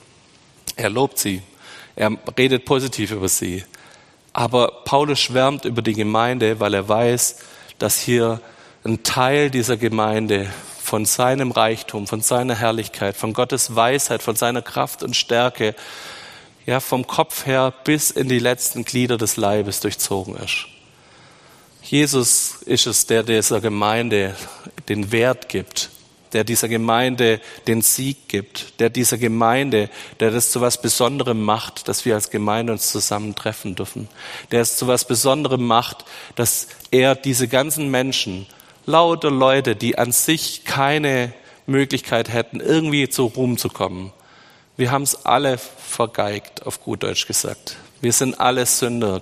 Er 0.77 0.89
lobt 0.89 1.19
sie. 1.19 1.41
Er 1.95 2.11
redet 2.37 2.65
positiv 2.65 3.11
über 3.11 3.27
sie. 3.27 3.63
Aber 4.31 4.83
Paulus 4.85 5.19
schwärmt 5.19 5.65
über 5.65 5.81
die 5.81 5.93
Gemeinde, 5.93 6.59
weil 6.59 6.75
er 6.75 6.87
weiß, 6.87 7.39
dass 7.79 7.99
hier 7.99 8.39
ein 8.85 9.03
Teil 9.03 9.49
dieser 9.49 9.77
Gemeinde 9.77 10.47
von 10.81 11.05
seinem 11.05 11.51
Reichtum, 11.51 12.07
von 12.07 12.21
seiner 12.21 12.55
Herrlichkeit, 12.55 13.17
von 13.17 13.33
Gottes 13.33 13.75
Weisheit, 13.75 14.21
von 14.21 14.35
seiner 14.35 14.61
Kraft 14.61 15.03
und 15.03 15.15
Stärke 15.15 15.75
ja, 16.67 16.79
vom 16.79 17.07
Kopf 17.07 17.45
her 17.45 17.73
bis 17.83 18.11
in 18.11 18.29
die 18.29 18.39
letzten 18.39 18.85
Glieder 18.85 19.17
des 19.17 19.37
Leibes 19.37 19.79
durchzogen 19.79 20.35
ist. 20.35 20.67
Jesus 21.81 22.61
ist 22.65 22.85
es, 22.85 23.07
der 23.07 23.23
dieser 23.23 23.61
Gemeinde 23.61 24.35
den 24.89 25.11
Wert 25.11 25.49
gibt, 25.49 25.89
der 26.37 26.43
dieser 26.43 26.67
Gemeinde 26.67 27.41
den 27.65 27.81
Sieg 27.81 28.27
gibt, 28.27 28.79
der 28.79 28.91
dieser 28.91 29.17
Gemeinde, 29.17 29.89
der 30.19 30.29
das 30.29 30.51
zu 30.51 30.61
was 30.61 30.79
Besonderem 30.79 31.43
macht, 31.43 31.87
dass 31.87 32.05
wir 32.05 32.13
als 32.13 32.29
Gemeinde 32.29 32.73
uns 32.73 32.91
zusammentreffen 32.91 33.73
dürfen, 33.73 34.07
der 34.51 34.61
es 34.61 34.77
zu 34.77 34.85
was 34.85 35.07
Besonderem 35.07 35.65
macht, 35.65 36.05
dass 36.35 36.67
er 36.91 37.15
diese 37.15 37.47
ganzen 37.47 37.89
Menschen, 37.89 38.45
lauter 38.85 39.31
Leute, 39.31 39.75
die 39.75 39.97
an 39.97 40.11
sich 40.11 40.63
keine 40.63 41.33
Möglichkeit 41.65 42.31
hätten, 42.31 42.59
irgendwie 42.59 43.09
zu 43.09 43.25
Ruhm 43.25 43.57
zu 43.57 43.69
kommen, 43.69 44.13
wir 44.75 44.91
haben 44.91 45.01
es 45.01 45.25
alle 45.25 45.57
vergeigt, 45.57 46.67
auf 46.67 46.83
gut 46.83 47.01
Deutsch 47.01 47.25
gesagt. 47.25 47.77
Wir 47.99 48.13
sind 48.13 48.39
alle 48.39 48.63
Sünder. 48.67 49.21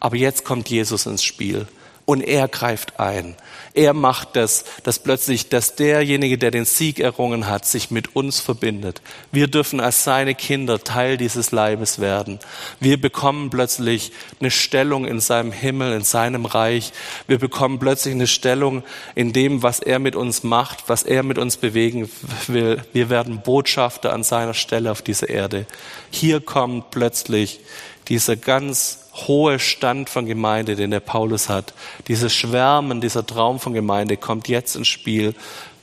Aber 0.00 0.16
jetzt 0.16 0.46
kommt 0.46 0.70
Jesus 0.70 1.04
ins 1.04 1.22
Spiel 1.22 1.66
und 2.08 2.22
er 2.22 2.48
greift 2.48 2.98
ein. 2.98 3.36
Er 3.74 3.92
macht 3.92 4.34
das, 4.34 4.64
dass 4.82 4.98
plötzlich, 4.98 5.50
dass 5.50 5.76
derjenige, 5.76 6.38
der 6.38 6.50
den 6.50 6.64
Sieg 6.64 7.00
errungen 7.00 7.48
hat, 7.48 7.66
sich 7.66 7.90
mit 7.90 8.16
uns 8.16 8.40
verbindet. 8.40 9.02
Wir 9.30 9.46
dürfen 9.46 9.78
als 9.78 10.04
seine 10.04 10.34
Kinder 10.34 10.82
Teil 10.82 11.18
dieses 11.18 11.52
Leibes 11.52 11.98
werden. 11.98 12.38
Wir 12.80 12.98
bekommen 12.98 13.50
plötzlich 13.50 14.10
eine 14.40 14.50
Stellung 14.50 15.04
in 15.04 15.20
seinem 15.20 15.52
Himmel, 15.52 15.92
in 15.92 16.02
seinem 16.02 16.46
Reich. 16.46 16.92
Wir 17.26 17.38
bekommen 17.38 17.78
plötzlich 17.78 18.14
eine 18.14 18.26
Stellung 18.26 18.84
in 19.14 19.34
dem, 19.34 19.62
was 19.62 19.78
er 19.78 19.98
mit 19.98 20.16
uns 20.16 20.42
macht, 20.42 20.84
was 20.86 21.02
er 21.02 21.22
mit 21.22 21.36
uns 21.36 21.58
bewegen 21.58 22.08
will. 22.46 22.82
Wir 22.94 23.10
werden 23.10 23.42
Botschafter 23.42 24.14
an 24.14 24.24
seiner 24.24 24.54
Stelle 24.54 24.90
auf 24.92 25.02
dieser 25.02 25.28
Erde. 25.28 25.66
Hier 26.10 26.40
kommt 26.40 26.90
plötzlich 26.90 27.60
dieser 28.08 28.36
ganz 28.36 29.10
hohe 29.14 29.58
Stand 29.58 30.08
von 30.08 30.26
Gemeinde, 30.26 30.76
den 30.76 30.90
der 30.90 31.00
Paulus 31.00 31.48
hat, 31.48 31.74
dieses 32.06 32.32
Schwärmen, 32.34 33.00
dieser 33.00 33.26
Traum 33.26 33.60
von 33.60 33.74
Gemeinde 33.74 34.16
kommt 34.16 34.48
jetzt 34.48 34.76
ins 34.76 34.88
Spiel, 34.88 35.34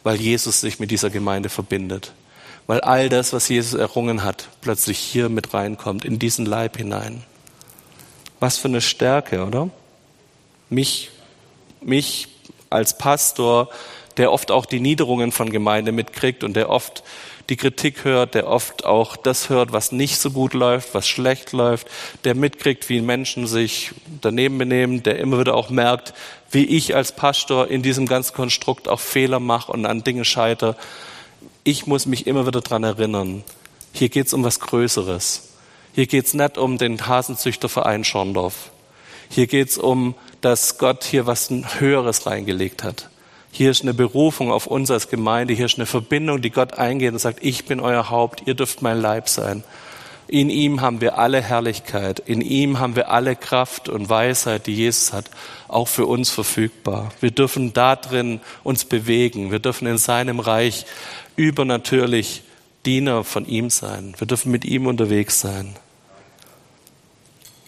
weil 0.03 0.15
Jesus 0.15 0.61
sich 0.61 0.79
mit 0.79 0.91
dieser 0.91 1.09
Gemeinde 1.09 1.49
verbindet. 1.49 2.13
Weil 2.67 2.81
all 2.81 3.09
das, 3.09 3.33
was 3.33 3.47
Jesus 3.47 3.79
errungen 3.79 4.23
hat, 4.23 4.49
plötzlich 4.61 4.97
hier 4.97 5.29
mit 5.29 5.53
reinkommt, 5.53 6.03
in 6.03 6.17
diesen 6.17 6.45
Leib 6.45 6.77
hinein. 6.77 7.23
Was 8.39 8.57
für 8.57 8.67
eine 8.67 8.81
Stärke, 8.81 9.45
oder? 9.45 9.69
Mich, 10.69 11.11
mich 11.81 12.27
als 12.69 12.97
Pastor, 12.97 13.69
der 14.17 14.31
oft 14.31 14.49
auch 14.49 14.65
die 14.65 14.79
Niederungen 14.79 15.31
von 15.31 15.51
Gemeinde 15.51 15.91
mitkriegt 15.91 16.43
und 16.43 16.55
der 16.55 16.69
oft 16.69 17.03
die 17.49 17.57
Kritik 17.57 18.03
hört, 18.03 18.33
der 18.33 18.47
oft 18.47 18.85
auch 18.85 19.15
das 19.15 19.49
hört, 19.49 19.71
was 19.71 19.91
nicht 19.91 20.17
so 20.17 20.31
gut 20.31 20.53
läuft, 20.53 20.93
was 20.93 21.07
schlecht 21.07 21.51
läuft, 21.51 21.87
der 22.23 22.35
mitkriegt, 22.35 22.89
wie 22.89 23.01
Menschen 23.01 23.45
sich 23.45 23.91
daneben 24.21 24.57
benehmen, 24.57 25.03
der 25.03 25.19
immer 25.19 25.39
wieder 25.39 25.53
auch 25.53 25.69
merkt, 25.69 26.13
wie 26.51 26.65
ich 26.65 26.95
als 26.95 27.11
Pastor 27.11 27.67
in 27.67 27.83
diesem 27.83 28.07
ganzen 28.07 28.33
Konstrukt 28.33 28.87
auch 28.87 28.99
Fehler 28.99 29.39
mache 29.39 29.71
und 29.71 29.85
an 29.85 30.03
Dinge 30.03 30.25
scheiter. 30.25 30.75
Ich 31.63 31.85
muss 31.85 32.05
mich 32.05 32.27
immer 32.27 32.47
wieder 32.47 32.61
dran 32.61 32.83
erinnern, 32.83 33.43
Hier 33.93 34.09
geht 34.09 34.27
es 34.27 34.33
um 34.33 34.43
was 34.43 34.59
Größeres. 34.59 35.49
Hier 35.93 36.07
geht 36.07 36.25
es 36.25 36.33
nicht 36.33 36.57
um 36.57 36.77
den 36.77 37.07
Hasenzüchterverein 37.07 38.03
Schorndorf. 38.03 38.71
Hier 39.29 39.47
geht 39.47 39.69
es 39.69 39.77
um, 39.77 40.15
dass 40.41 40.77
Gott 40.77 41.05
hier 41.05 41.25
was 41.25 41.49
Höheres 41.79 42.25
reingelegt 42.25 42.83
hat. 42.83 43.09
Hier 43.57 43.71
ist 43.71 43.83
eine 43.83 43.93
Berufung 43.93 44.51
auf 44.51 44.67
uns 44.67 44.91
als 44.91 45.07
Gemeinde. 45.07 45.53
Hier 45.53 45.67
ist 45.67 45.77
eine 45.77 45.85
Verbindung, 45.85 46.41
die 46.41 46.49
Gott 46.49 46.73
eingeht 46.73 47.13
und 47.13 47.19
sagt, 47.19 47.39
ich 47.41 47.63
bin 47.63 47.79
euer 47.79 48.09
Haupt, 48.09 48.43
ihr 48.45 48.53
dürft 48.53 48.81
mein 48.81 48.99
Leib 48.99 49.29
sein. 49.29 49.63
In 50.27 50.49
ihm 50.49 50.81
haben 50.81 50.99
wir 50.99 51.17
alle 51.17 51.41
Herrlichkeit. 51.41 52.19
In 52.19 52.41
ihm 52.41 52.79
haben 52.79 52.97
wir 52.97 53.09
alle 53.09 53.37
Kraft 53.37 53.87
und 53.87 54.09
Weisheit, 54.09 54.67
die 54.67 54.75
Jesus 54.75 55.13
hat, 55.13 55.31
auch 55.69 55.87
für 55.87 56.05
uns 56.05 56.31
verfügbar. 56.31 57.13
Wir 57.21 57.31
dürfen 57.31 57.71
da 57.71 57.95
drin 57.95 58.41
uns 58.65 58.83
bewegen. 58.83 59.51
Wir 59.51 59.59
dürfen 59.59 59.87
in 59.87 59.99
seinem 59.99 60.41
Reich 60.41 60.85
übernatürlich 61.37 62.41
Diener 62.85 63.23
von 63.23 63.47
ihm 63.47 63.69
sein. 63.69 64.15
Wir 64.17 64.27
dürfen 64.27 64.51
mit 64.51 64.65
ihm 64.65 64.85
unterwegs 64.85 65.39
sein. 65.39 65.77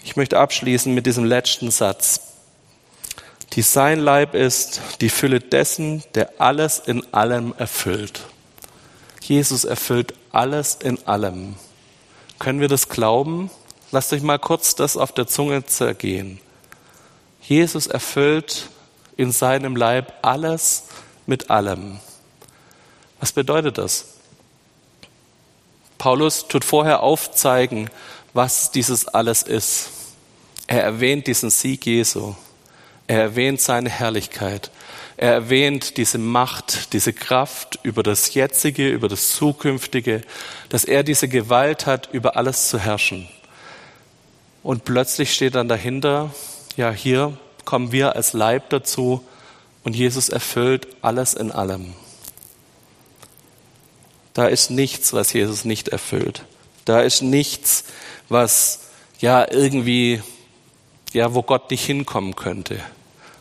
Ich 0.03 0.17
möchte 0.17 0.37
abschließen 0.37 0.93
mit 0.93 1.05
diesem 1.05 1.23
letzten 1.23 1.71
Satz, 1.71 2.27
die 3.53 3.61
sein 3.61 3.99
Leib 3.99 4.35
ist, 4.35 4.81
die 5.01 5.09
Fülle 5.09 5.39
dessen, 5.39 6.03
der 6.15 6.33
alles 6.39 6.79
in 6.79 7.13
allem 7.13 7.53
erfüllt. 7.57 8.21
Jesus 9.21 9.63
erfüllt 9.63 10.13
alles 10.31 10.75
in 10.75 11.05
allem. 11.07 11.55
Können 12.39 12.59
wir 12.59 12.67
das 12.67 12.89
glauben? 12.89 13.49
Lasst 13.91 14.13
euch 14.13 14.21
mal 14.21 14.37
kurz 14.37 14.75
das 14.75 14.97
auf 14.97 15.11
der 15.11 15.27
Zunge 15.27 15.65
zergehen. 15.65 16.39
Jesus 17.41 17.87
erfüllt 17.87 18.69
in 19.15 19.31
seinem 19.31 19.75
Leib 19.75 20.13
alles 20.21 20.85
mit 21.25 21.49
allem. 21.49 21.99
Was 23.19 23.31
bedeutet 23.31 23.77
das? 23.77 24.05
Paulus 25.97 26.47
tut 26.47 26.63
vorher 26.63 27.01
aufzeigen, 27.01 27.89
was 28.33 28.71
dieses 28.71 29.07
alles 29.07 29.41
ist. 29.41 29.89
Er 30.67 30.83
erwähnt 30.83 31.27
diesen 31.27 31.49
Sieg 31.49 31.85
Jesu. 31.85 32.35
Er 33.07 33.21
erwähnt 33.21 33.61
seine 33.61 33.89
Herrlichkeit. 33.89 34.69
Er 35.15 35.33
erwähnt 35.33 35.97
diese 35.97 36.19
Macht, 36.19 36.93
diese 36.93 37.11
Kraft 37.11 37.79
über 37.81 38.03
das 38.03 38.33
Jetzige, 38.33 38.89
über 38.89 39.07
das 39.07 39.31
Zukünftige, 39.31 40.21
dass 40.69 40.83
er 40.83 41.03
diese 41.03 41.27
Gewalt 41.27 41.87
hat, 41.87 42.09
über 42.11 42.35
alles 42.37 42.69
zu 42.69 42.77
herrschen. 42.77 43.27
Und 44.61 44.83
plötzlich 44.85 45.33
steht 45.33 45.55
dann 45.55 45.67
dahinter, 45.67 46.31
ja, 46.75 46.91
hier 46.91 47.37
kommen 47.65 47.91
wir 47.91 48.15
als 48.15 48.33
Leib 48.33 48.69
dazu 48.69 49.25
und 49.83 49.95
Jesus 49.95 50.29
erfüllt 50.29 50.87
alles 51.01 51.33
in 51.33 51.51
allem. 51.51 51.93
Da 54.33 54.47
ist 54.47 54.69
nichts, 54.69 55.13
was 55.13 55.33
Jesus 55.33 55.65
nicht 55.65 55.87
erfüllt. 55.87 56.43
Da 56.85 57.01
ist 57.01 57.23
nichts, 57.23 57.85
was 58.29 58.81
ja 59.19 59.49
irgendwie, 59.49 60.21
ja, 61.11 61.33
wo 61.33 61.41
Gott 61.41 61.71
nicht 61.71 61.85
hinkommen 61.85 62.35
könnte. 62.35 62.79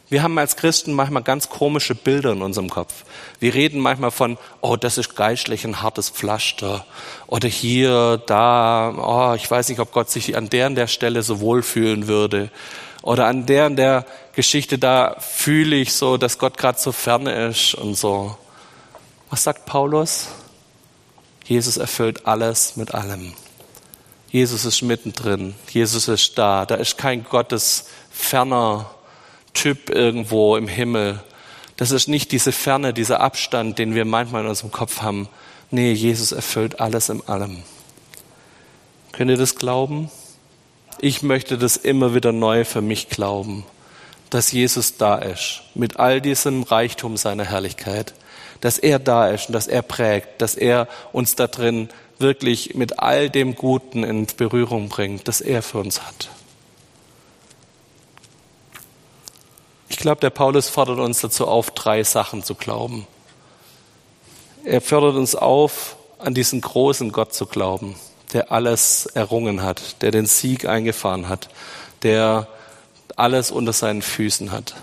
Wir 0.09 0.23
haben 0.23 0.38
als 0.38 0.55
Christen 0.55 0.92
manchmal 0.92 1.25
ganz 1.25 1.49
komische 1.49 1.97
Bilder 1.97 2.31
in 2.33 2.42
unserem 2.42 2.71
Kopf. 2.71 3.05
Wir 3.40 3.55
reden 3.55 3.81
manchmal 3.81 4.12
von, 4.12 4.38
oh, 4.61 4.77
das 4.77 4.99
ist 4.99 5.16
geistlich 5.16 5.64
ein 5.64 5.83
hartes 5.83 6.11
Pflaster. 6.11 6.87
Oder 7.27 7.49
hier, 7.49 8.23
da, 8.27 8.95
oh, 8.97 9.35
ich 9.35 9.51
weiß 9.51 9.69
nicht, 9.69 9.81
ob 9.81 9.90
Gott 9.90 10.09
sich 10.09 10.37
an 10.37 10.49
der 10.49 10.69
und 10.69 10.77
der 10.77 10.87
Stelle 10.87 11.23
so 11.23 11.40
wohlfühlen 11.40 12.07
würde. 12.07 12.51
Oder 13.03 13.27
an 13.27 13.47
der 13.47 13.66
und 13.66 13.77
der 13.77 14.07
Geschichte, 14.33 14.79
da 14.79 15.16
fühle 15.19 15.75
ich 15.75 15.92
so, 15.92 16.16
dass 16.16 16.38
Gott 16.38 16.57
gerade 16.57 16.79
so 16.79 16.92
fern 16.92 17.27
ist 17.27 17.75
und 17.75 17.97
so. 17.97 18.37
Was 19.31 19.42
sagt 19.42 19.66
Paulus? 19.66 20.29
Jesus 21.45 21.79
erfüllt 21.79 22.27
alles 22.27 22.77
mit 22.77 22.95
allem. 22.95 23.33
Jesus 24.31 24.64
ist 24.64 24.83
mittendrin. 24.83 25.57
Jesus 25.71 26.07
ist 26.07 26.38
da. 26.38 26.64
Da 26.64 26.77
ist 26.77 26.97
kein 26.97 27.25
Gottes 27.25 27.87
ferner 28.11 28.90
Typ 29.57 29.88
irgendwo 29.88 30.57
im 30.57 30.69
Himmel. 30.69 31.21
Das 31.77 31.90
ist 31.90 32.09
nicht 32.09 32.31
diese 32.31 32.53
Ferne, 32.53 32.92
dieser 32.92 33.21
Abstand, 33.21 33.79
den 33.79 33.95
wir 33.95 34.05
manchmal 34.05 34.42
in 34.42 34.49
unserem 34.49 34.71
Kopf 34.71 35.01
haben. 35.01 35.29
Nee, 35.71 35.92
Jesus 35.92 36.33
erfüllt 36.33 36.79
alles 36.79 37.09
in 37.09 37.27
allem. 37.27 37.62
Könnt 39.12 39.31
ihr 39.31 39.38
das 39.38 39.57
glauben? 39.57 40.11
Ich 41.01 41.23
möchte 41.23 41.57
das 41.57 41.79
immer 41.79 42.14
wieder 42.14 42.33
neu 42.33 42.66
für 42.66 42.83
mich 42.83 43.09
glauben, 43.09 43.64
dass 44.29 44.53
Jesus 44.53 44.99
da 44.99 45.16
ist, 45.16 45.62
mit 45.75 45.99
all 45.99 46.21
diesem 46.21 46.62
Reichtum 46.62 47.16
seiner 47.16 47.45
Herrlichkeit, 47.45 48.12
dass 48.61 48.79
er 48.79 48.99
da 48.99 49.29
ist 49.29 49.49
und 49.49 49.55
dass 49.55 49.69
er 49.69 49.83
prägt, 49.83 50.42
dass 50.42 50.55
er 50.55 50.87
uns 51.12 51.35
da 51.35 51.47
drin 51.47 51.88
wirklich 52.19 52.75
mit 52.75 52.99
all 52.99 53.31
dem 53.31 53.55
Guten 53.55 54.05
in 54.05 54.27
Berührung 54.37 54.90
bringt, 54.90 55.29
das 55.29 55.40
er 55.40 55.62
für 55.62 55.79
uns 55.79 56.03
hat. 56.03 56.29
Ich 59.88 59.96
glaube, 59.96 60.20
der 60.20 60.31
Paulus 60.31 60.68
fordert 60.68 60.99
uns 60.99 61.20
dazu 61.20 61.46
auf, 61.46 61.70
drei 61.70 62.03
Sachen 62.03 62.42
zu 62.42 62.55
glauben. 62.55 63.07
Er 64.64 64.81
fördert 64.81 65.14
uns 65.14 65.35
auf, 65.35 65.96
an 66.18 66.35
diesen 66.35 66.61
großen 66.61 67.12
Gott 67.12 67.35
zu 67.35 67.46
glauben, 67.46 67.94
der 68.33 68.51
alles 68.51 69.07
errungen 69.07 69.62
hat, 69.62 70.03
der 70.03 70.11
den 70.11 70.27
Sieg 70.27 70.66
eingefahren 70.66 71.29
hat, 71.29 71.49
der 72.03 72.49
alles 73.14 73.51
unter 73.51 73.72
seinen 73.72 74.03
Füßen 74.03 74.51
hat. 74.51 74.75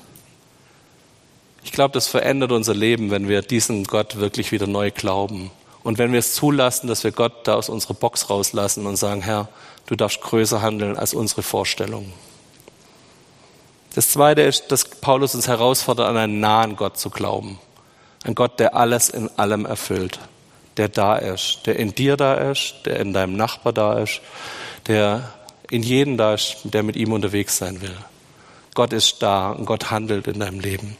Ich 1.64 1.72
glaube, 1.72 1.94
das 1.94 2.08
verändert 2.08 2.52
unser 2.52 2.74
Leben, 2.74 3.12
wenn 3.12 3.28
wir 3.28 3.42
diesen 3.42 3.84
Gott 3.86 4.18
wirklich 4.18 4.52
wieder 4.52 4.68
neu 4.68 4.92
glauben. 4.92 5.52
Und 5.84 5.98
wenn 5.98 6.12
wir 6.12 6.20
es 6.20 6.34
zulassen, 6.34 6.88
dass 6.88 7.04
wir 7.04 7.12
Gott 7.12 7.48
da 7.48 7.56
aus 7.56 7.70
unserer 7.70 7.94
Box 7.94 8.30
rauslassen 8.30 8.86
und 8.86 8.96
sagen, 8.96 9.22
Herr, 9.22 9.50
du 9.86 9.96
darfst 9.96 10.22
größer 10.22 10.62
handeln 10.62 10.98
als 10.98 11.14
unsere 11.14 11.44
Vorstellungen. 11.44 12.14
Das 13.96 14.10
Zweite 14.10 14.42
ist, 14.42 14.72
dass 14.72 14.86
Paulus 14.86 15.36
uns 15.36 15.48
herausfordert, 15.48 16.08
an 16.08 16.18
einen 16.18 16.40
nahen 16.40 16.76
Gott 16.76 16.98
zu 16.98 17.12
glauben. 17.12 17.60
Ein 18.24 18.34
Gott, 18.34 18.60
der 18.60 18.76
alles 18.76 19.10
in 19.10 19.30
allem 19.38 19.66
erfüllt, 19.66 20.20
der 20.78 20.90
da 20.90 21.16
ist, 21.16 21.60
der 21.66 21.78
in 21.78 21.94
dir 21.94 22.18
da 22.18 22.34
ist, 22.34 22.76
der 22.86 23.00
in 23.00 23.14
deinem 23.14 23.36
Nachbar 23.36 23.72
da 23.72 24.00
ist, 24.00 24.22
der 24.88 25.32
in 25.70 25.84
jedem 25.84 26.18
da 26.18 26.34
ist, 26.34 26.58
der 26.64 26.82
mit 26.82 26.96
ihm 26.96 27.12
unterwegs 27.12 27.58
sein 27.58 27.82
will. 27.82 27.96
Gott 28.74 28.94
ist 28.94 29.22
da 29.22 29.52
und 29.52 29.66
Gott 29.66 29.92
handelt 29.92 30.28
in 30.28 30.40
deinem 30.40 30.60
Leben. 30.60 30.98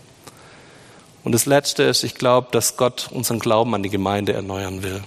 Und 1.24 1.32
das 1.32 1.46
Letzte 1.46 1.84
ist, 1.84 2.04
ich 2.04 2.16
glaube, 2.16 2.50
dass 2.52 2.78
Gott 2.78 3.10
unseren 3.12 3.40
Glauben 3.40 3.74
an 3.74 3.82
die 3.82 3.90
Gemeinde 3.90 4.34
erneuern 4.34 4.84
will. 4.84 5.04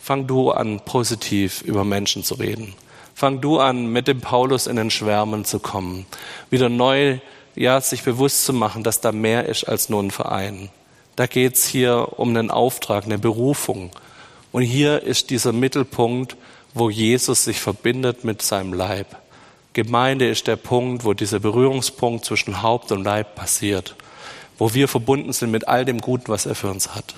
Fang 0.00 0.26
du 0.26 0.50
an, 0.50 0.80
positiv 0.80 1.62
über 1.62 1.84
Menschen 1.84 2.22
zu 2.22 2.34
reden. 2.34 2.74
Fang 3.18 3.40
du 3.40 3.58
an, 3.58 3.88
mit 3.88 4.06
dem 4.06 4.20
Paulus 4.20 4.68
in 4.68 4.76
den 4.76 4.92
Schwärmen 4.92 5.44
zu 5.44 5.58
kommen. 5.58 6.06
Wieder 6.50 6.68
neu, 6.68 7.18
ja, 7.56 7.80
sich 7.80 8.04
bewusst 8.04 8.44
zu 8.44 8.52
machen, 8.52 8.84
dass 8.84 9.00
da 9.00 9.10
mehr 9.10 9.46
ist 9.46 9.64
als 9.64 9.88
nur 9.88 10.00
ein 10.00 10.12
Verein. 10.12 10.68
Da 11.16 11.26
geht's 11.26 11.66
hier 11.66 12.10
um 12.16 12.28
einen 12.28 12.52
Auftrag, 12.52 13.06
eine 13.06 13.18
Berufung. 13.18 13.90
Und 14.52 14.62
hier 14.62 15.02
ist 15.02 15.30
dieser 15.30 15.52
Mittelpunkt, 15.52 16.36
wo 16.74 16.90
Jesus 16.90 17.42
sich 17.42 17.58
verbindet 17.58 18.22
mit 18.22 18.40
seinem 18.40 18.72
Leib. 18.72 19.16
Gemeinde 19.72 20.28
ist 20.28 20.46
der 20.46 20.54
Punkt, 20.54 21.04
wo 21.04 21.12
dieser 21.12 21.40
Berührungspunkt 21.40 22.24
zwischen 22.24 22.62
Haupt 22.62 22.92
und 22.92 23.02
Leib 23.02 23.34
passiert, 23.34 23.96
wo 24.58 24.74
wir 24.74 24.86
verbunden 24.86 25.32
sind 25.32 25.50
mit 25.50 25.66
all 25.66 25.84
dem 25.84 26.00
Guten, 26.00 26.28
was 26.28 26.46
er 26.46 26.54
für 26.54 26.70
uns 26.70 26.94
hat. 26.94 27.16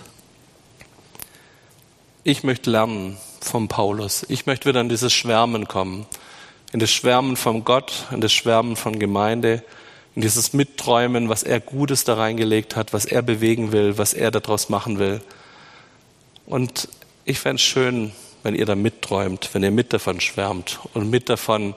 Ich 2.23 2.43
möchte 2.45 2.71
lernen, 2.71 3.17
vom 3.41 3.69
Paulus. 3.69 4.27
Ich 4.29 4.45
möchte 4.45 4.69
wieder 4.69 4.83
in 4.83 4.91
dieses 4.91 5.11
Schwärmen 5.11 5.69
kommen. 5.69 6.05
In 6.71 6.79
das 6.79 6.91
Schwärmen 6.91 7.35
von 7.35 7.65
Gott, 7.65 8.09
in 8.11 8.21
das 8.21 8.31
Schwärmen 8.31 8.77
von 8.77 8.99
Gemeinde, 8.99 9.65
in 10.15 10.21
dieses 10.21 10.53
Mitträumen, 10.53 11.31
was 11.31 11.43
er 11.43 11.61
Gutes 11.61 12.05
da 12.05 12.15
reingelegt 12.15 12.77
hat, 12.77 12.93
was 12.93 13.07
er 13.07 13.23
bewegen 13.23 13.73
will, 13.73 13.97
was 13.97 14.13
er 14.13 14.31
daraus 14.31 14.69
machen 14.69 14.99
will. 14.99 15.23
Und 16.45 16.89
ich 17.25 17.39
fände 17.39 17.57
es 17.57 17.63
schön, 17.63 18.13
wenn 18.43 18.55
ihr 18.55 18.67
da 18.67 18.75
mitträumt, 18.75 19.49
wenn 19.55 19.63
ihr 19.63 19.71
mit 19.71 19.95
davon 19.95 20.21
schwärmt 20.21 20.79
und 20.93 21.09
mit 21.09 21.31
davon 21.31 21.75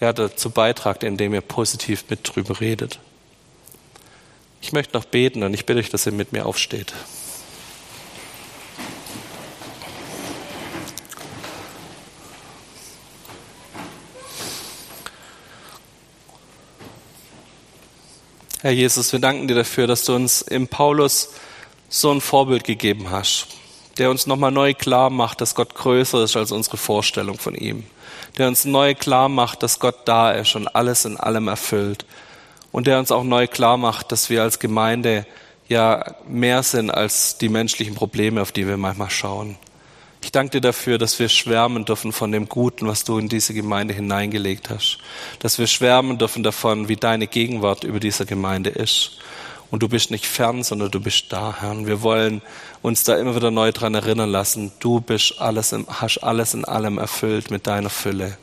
ja, 0.00 0.14
dazu 0.14 0.48
beitragt, 0.48 1.04
indem 1.04 1.34
ihr 1.34 1.42
positiv 1.42 2.06
mit 2.08 2.34
drüber 2.34 2.60
redet. 2.60 2.98
Ich 4.62 4.72
möchte 4.72 4.96
noch 4.96 5.04
beten 5.04 5.42
und 5.42 5.52
ich 5.52 5.66
bitte 5.66 5.80
euch, 5.80 5.90
dass 5.90 6.06
ihr 6.06 6.12
mit 6.12 6.32
mir 6.32 6.46
aufsteht. 6.46 6.94
Herr 18.62 18.70
Jesus, 18.70 19.12
wir 19.12 19.18
danken 19.18 19.48
dir 19.48 19.56
dafür, 19.56 19.88
dass 19.88 20.04
du 20.04 20.14
uns 20.14 20.40
im 20.40 20.68
Paulus 20.68 21.30
so 21.88 22.12
ein 22.12 22.20
Vorbild 22.20 22.62
gegeben 22.62 23.10
hast, 23.10 23.48
der 23.98 24.08
uns 24.08 24.28
nochmal 24.28 24.52
neu 24.52 24.72
klar 24.72 25.10
macht, 25.10 25.40
dass 25.40 25.56
Gott 25.56 25.74
größer 25.74 26.22
ist 26.22 26.36
als 26.36 26.52
unsere 26.52 26.76
Vorstellung 26.76 27.40
von 27.40 27.56
ihm, 27.56 27.82
der 28.38 28.46
uns 28.46 28.64
neu 28.64 28.94
klar 28.94 29.28
macht, 29.28 29.64
dass 29.64 29.80
Gott 29.80 30.02
da 30.04 30.30
ist 30.30 30.54
und 30.54 30.68
alles 30.76 31.04
in 31.04 31.16
allem 31.16 31.48
erfüllt 31.48 32.06
und 32.70 32.86
der 32.86 33.00
uns 33.00 33.10
auch 33.10 33.24
neu 33.24 33.48
klar 33.48 33.78
macht, 33.78 34.12
dass 34.12 34.30
wir 34.30 34.44
als 34.44 34.60
Gemeinde 34.60 35.26
ja 35.68 36.14
mehr 36.28 36.62
sind 36.62 36.92
als 36.92 37.38
die 37.38 37.48
menschlichen 37.48 37.96
Probleme, 37.96 38.40
auf 38.40 38.52
die 38.52 38.68
wir 38.68 38.76
manchmal 38.76 39.10
schauen. 39.10 39.58
Ich 40.24 40.30
danke 40.30 40.52
dir 40.52 40.60
dafür, 40.60 40.98
dass 40.98 41.18
wir 41.18 41.28
schwärmen 41.28 41.84
dürfen 41.84 42.12
von 42.12 42.30
dem 42.30 42.48
Guten, 42.48 42.86
was 42.86 43.02
du 43.02 43.18
in 43.18 43.28
diese 43.28 43.54
Gemeinde 43.54 43.92
hineingelegt 43.92 44.70
hast. 44.70 44.98
Dass 45.40 45.58
wir 45.58 45.66
schwärmen 45.66 46.16
dürfen 46.16 46.44
davon, 46.44 46.88
wie 46.88 46.96
deine 46.96 47.26
Gegenwart 47.26 47.82
über 47.82 47.98
dieser 47.98 48.24
Gemeinde 48.24 48.70
ist. 48.70 49.18
Und 49.72 49.82
du 49.82 49.88
bist 49.88 50.10
nicht 50.12 50.26
fern, 50.26 50.62
sondern 50.62 50.90
du 50.90 51.00
bist 51.00 51.32
da, 51.32 51.56
Herr. 51.60 51.72
Und 51.72 51.86
wir 51.86 52.02
wollen 52.02 52.40
uns 52.82 53.02
da 53.02 53.16
immer 53.16 53.34
wieder 53.34 53.50
neu 53.50 53.72
dran 53.72 53.94
erinnern 53.94 54.30
lassen. 54.30 54.70
Du 54.78 55.00
bist 55.00 55.40
alles, 55.40 55.74
hast 55.88 56.18
alles 56.18 56.54
in 56.54 56.64
allem 56.64 56.98
erfüllt 56.98 57.50
mit 57.50 57.66
deiner 57.66 57.90
Fülle. 57.90 58.38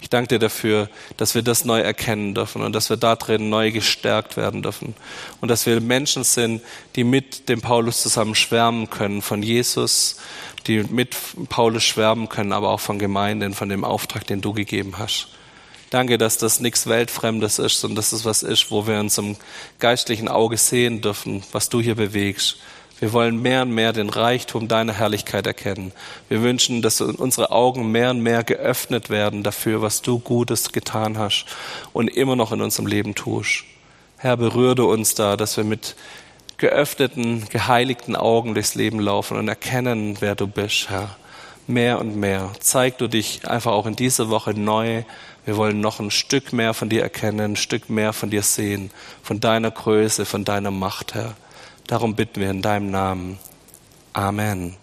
Ich 0.00 0.08
danke 0.08 0.28
dir 0.28 0.38
dafür, 0.38 0.88
dass 1.18 1.34
wir 1.34 1.42
das 1.42 1.64
neu 1.64 1.80
erkennen 1.80 2.34
dürfen 2.34 2.62
und 2.62 2.72
dass 2.74 2.88
wir 2.88 2.96
da 2.96 3.16
drin 3.16 3.50
neu 3.50 3.70
gestärkt 3.70 4.36
werden 4.36 4.62
dürfen. 4.62 4.94
Und 5.40 5.48
dass 5.48 5.66
wir 5.66 5.80
Menschen 5.80 6.24
sind, 6.24 6.62
die 6.96 7.04
mit 7.04 7.48
dem 7.48 7.60
Paulus 7.60 8.00
zusammen 8.00 8.34
schwärmen 8.34 8.88
können 8.88 9.20
von 9.20 9.42
Jesus, 9.42 10.16
die 10.66 10.82
mit 10.84 11.16
Paulus 11.48 11.84
schwärmen 11.84 12.28
können, 12.28 12.52
aber 12.52 12.70
auch 12.70 12.80
von 12.80 12.98
Gemeinden, 12.98 13.54
von 13.54 13.68
dem 13.68 13.84
Auftrag, 13.84 14.26
den 14.26 14.40
du 14.40 14.52
gegeben 14.52 14.98
hast. 14.98 15.28
Danke, 15.90 16.18
dass 16.18 16.38
das 16.38 16.60
nichts 16.60 16.86
Weltfremdes 16.86 17.58
ist, 17.58 17.80
sondern 17.80 17.96
dass 17.96 18.12
es 18.12 18.24
was 18.24 18.42
ist, 18.42 18.70
wo 18.70 18.86
wir 18.86 19.00
uns 19.00 19.18
im 19.18 19.36
geistlichen 19.80 20.28
Auge 20.28 20.56
sehen 20.56 21.00
dürfen, 21.00 21.42
was 21.50 21.68
du 21.68 21.80
hier 21.80 21.96
bewegst. 21.96 22.58
Wir 23.00 23.12
wollen 23.12 23.42
mehr 23.42 23.62
und 23.62 23.72
mehr 23.72 23.92
den 23.92 24.10
Reichtum 24.10 24.68
deiner 24.68 24.92
Herrlichkeit 24.92 25.46
erkennen. 25.46 25.92
Wir 26.28 26.42
wünschen, 26.42 26.82
dass 26.82 27.00
unsere 27.00 27.50
Augen 27.50 27.90
mehr 27.90 28.10
und 28.10 28.20
mehr 28.20 28.44
geöffnet 28.44 29.10
werden 29.10 29.42
dafür, 29.42 29.82
was 29.82 30.02
du 30.02 30.18
Gutes 30.18 30.70
getan 30.72 31.18
hast 31.18 31.46
und 31.92 32.08
immer 32.08 32.36
noch 32.36 32.52
in 32.52 32.60
unserem 32.60 32.86
Leben 32.86 33.14
tust. 33.14 33.64
Herr, 34.18 34.36
berühre 34.36 34.84
uns 34.84 35.14
da, 35.14 35.36
dass 35.36 35.56
wir 35.56 35.64
mit 35.64 35.96
geöffneten, 36.58 37.46
geheiligten 37.48 38.14
Augen 38.14 38.54
durchs 38.54 38.74
Leben 38.74 39.00
laufen 39.00 39.38
und 39.38 39.48
erkennen, 39.48 40.18
wer 40.20 40.34
du 40.34 40.46
bist, 40.46 40.90
Herr. 40.90 41.16
Mehr 41.66 41.98
und 41.98 42.16
mehr. 42.16 42.50
Zeig 42.60 42.98
du 42.98 43.08
dich 43.08 43.48
einfach 43.48 43.72
auch 43.72 43.86
in 43.86 43.96
dieser 43.96 44.28
Woche 44.28 44.52
neu 44.52 45.04
wir 45.44 45.56
wollen 45.56 45.80
noch 45.80 46.00
ein 46.00 46.10
Stück 46.10 46.52
mehr 46.52 46.74
von 46.74 46.88
dir 46.88 47.02
erkennen, 47.02 47.52
ein 47.52 47.56
Stück 47.56 47.88
mehr 47.88 48.12
von 48.12 48.30
dir 48.30 48.42
sehen, 48.42 48.90
von 49.22 49.40
deiner 49.40 49.70
Größe, 49.70 50.24
von 50.24 50.44
deiner 50.44 50.70
Macht, 50.70 51.14
Herr. 51.14 51.34
Darum 51.90 52.14
bitten 52.14 52.40
wir 52.40 52.50
in 52.50 52.62
deinem 52.62 52.92
Namen. 52.92 53.36
Amen. 54.12 54.76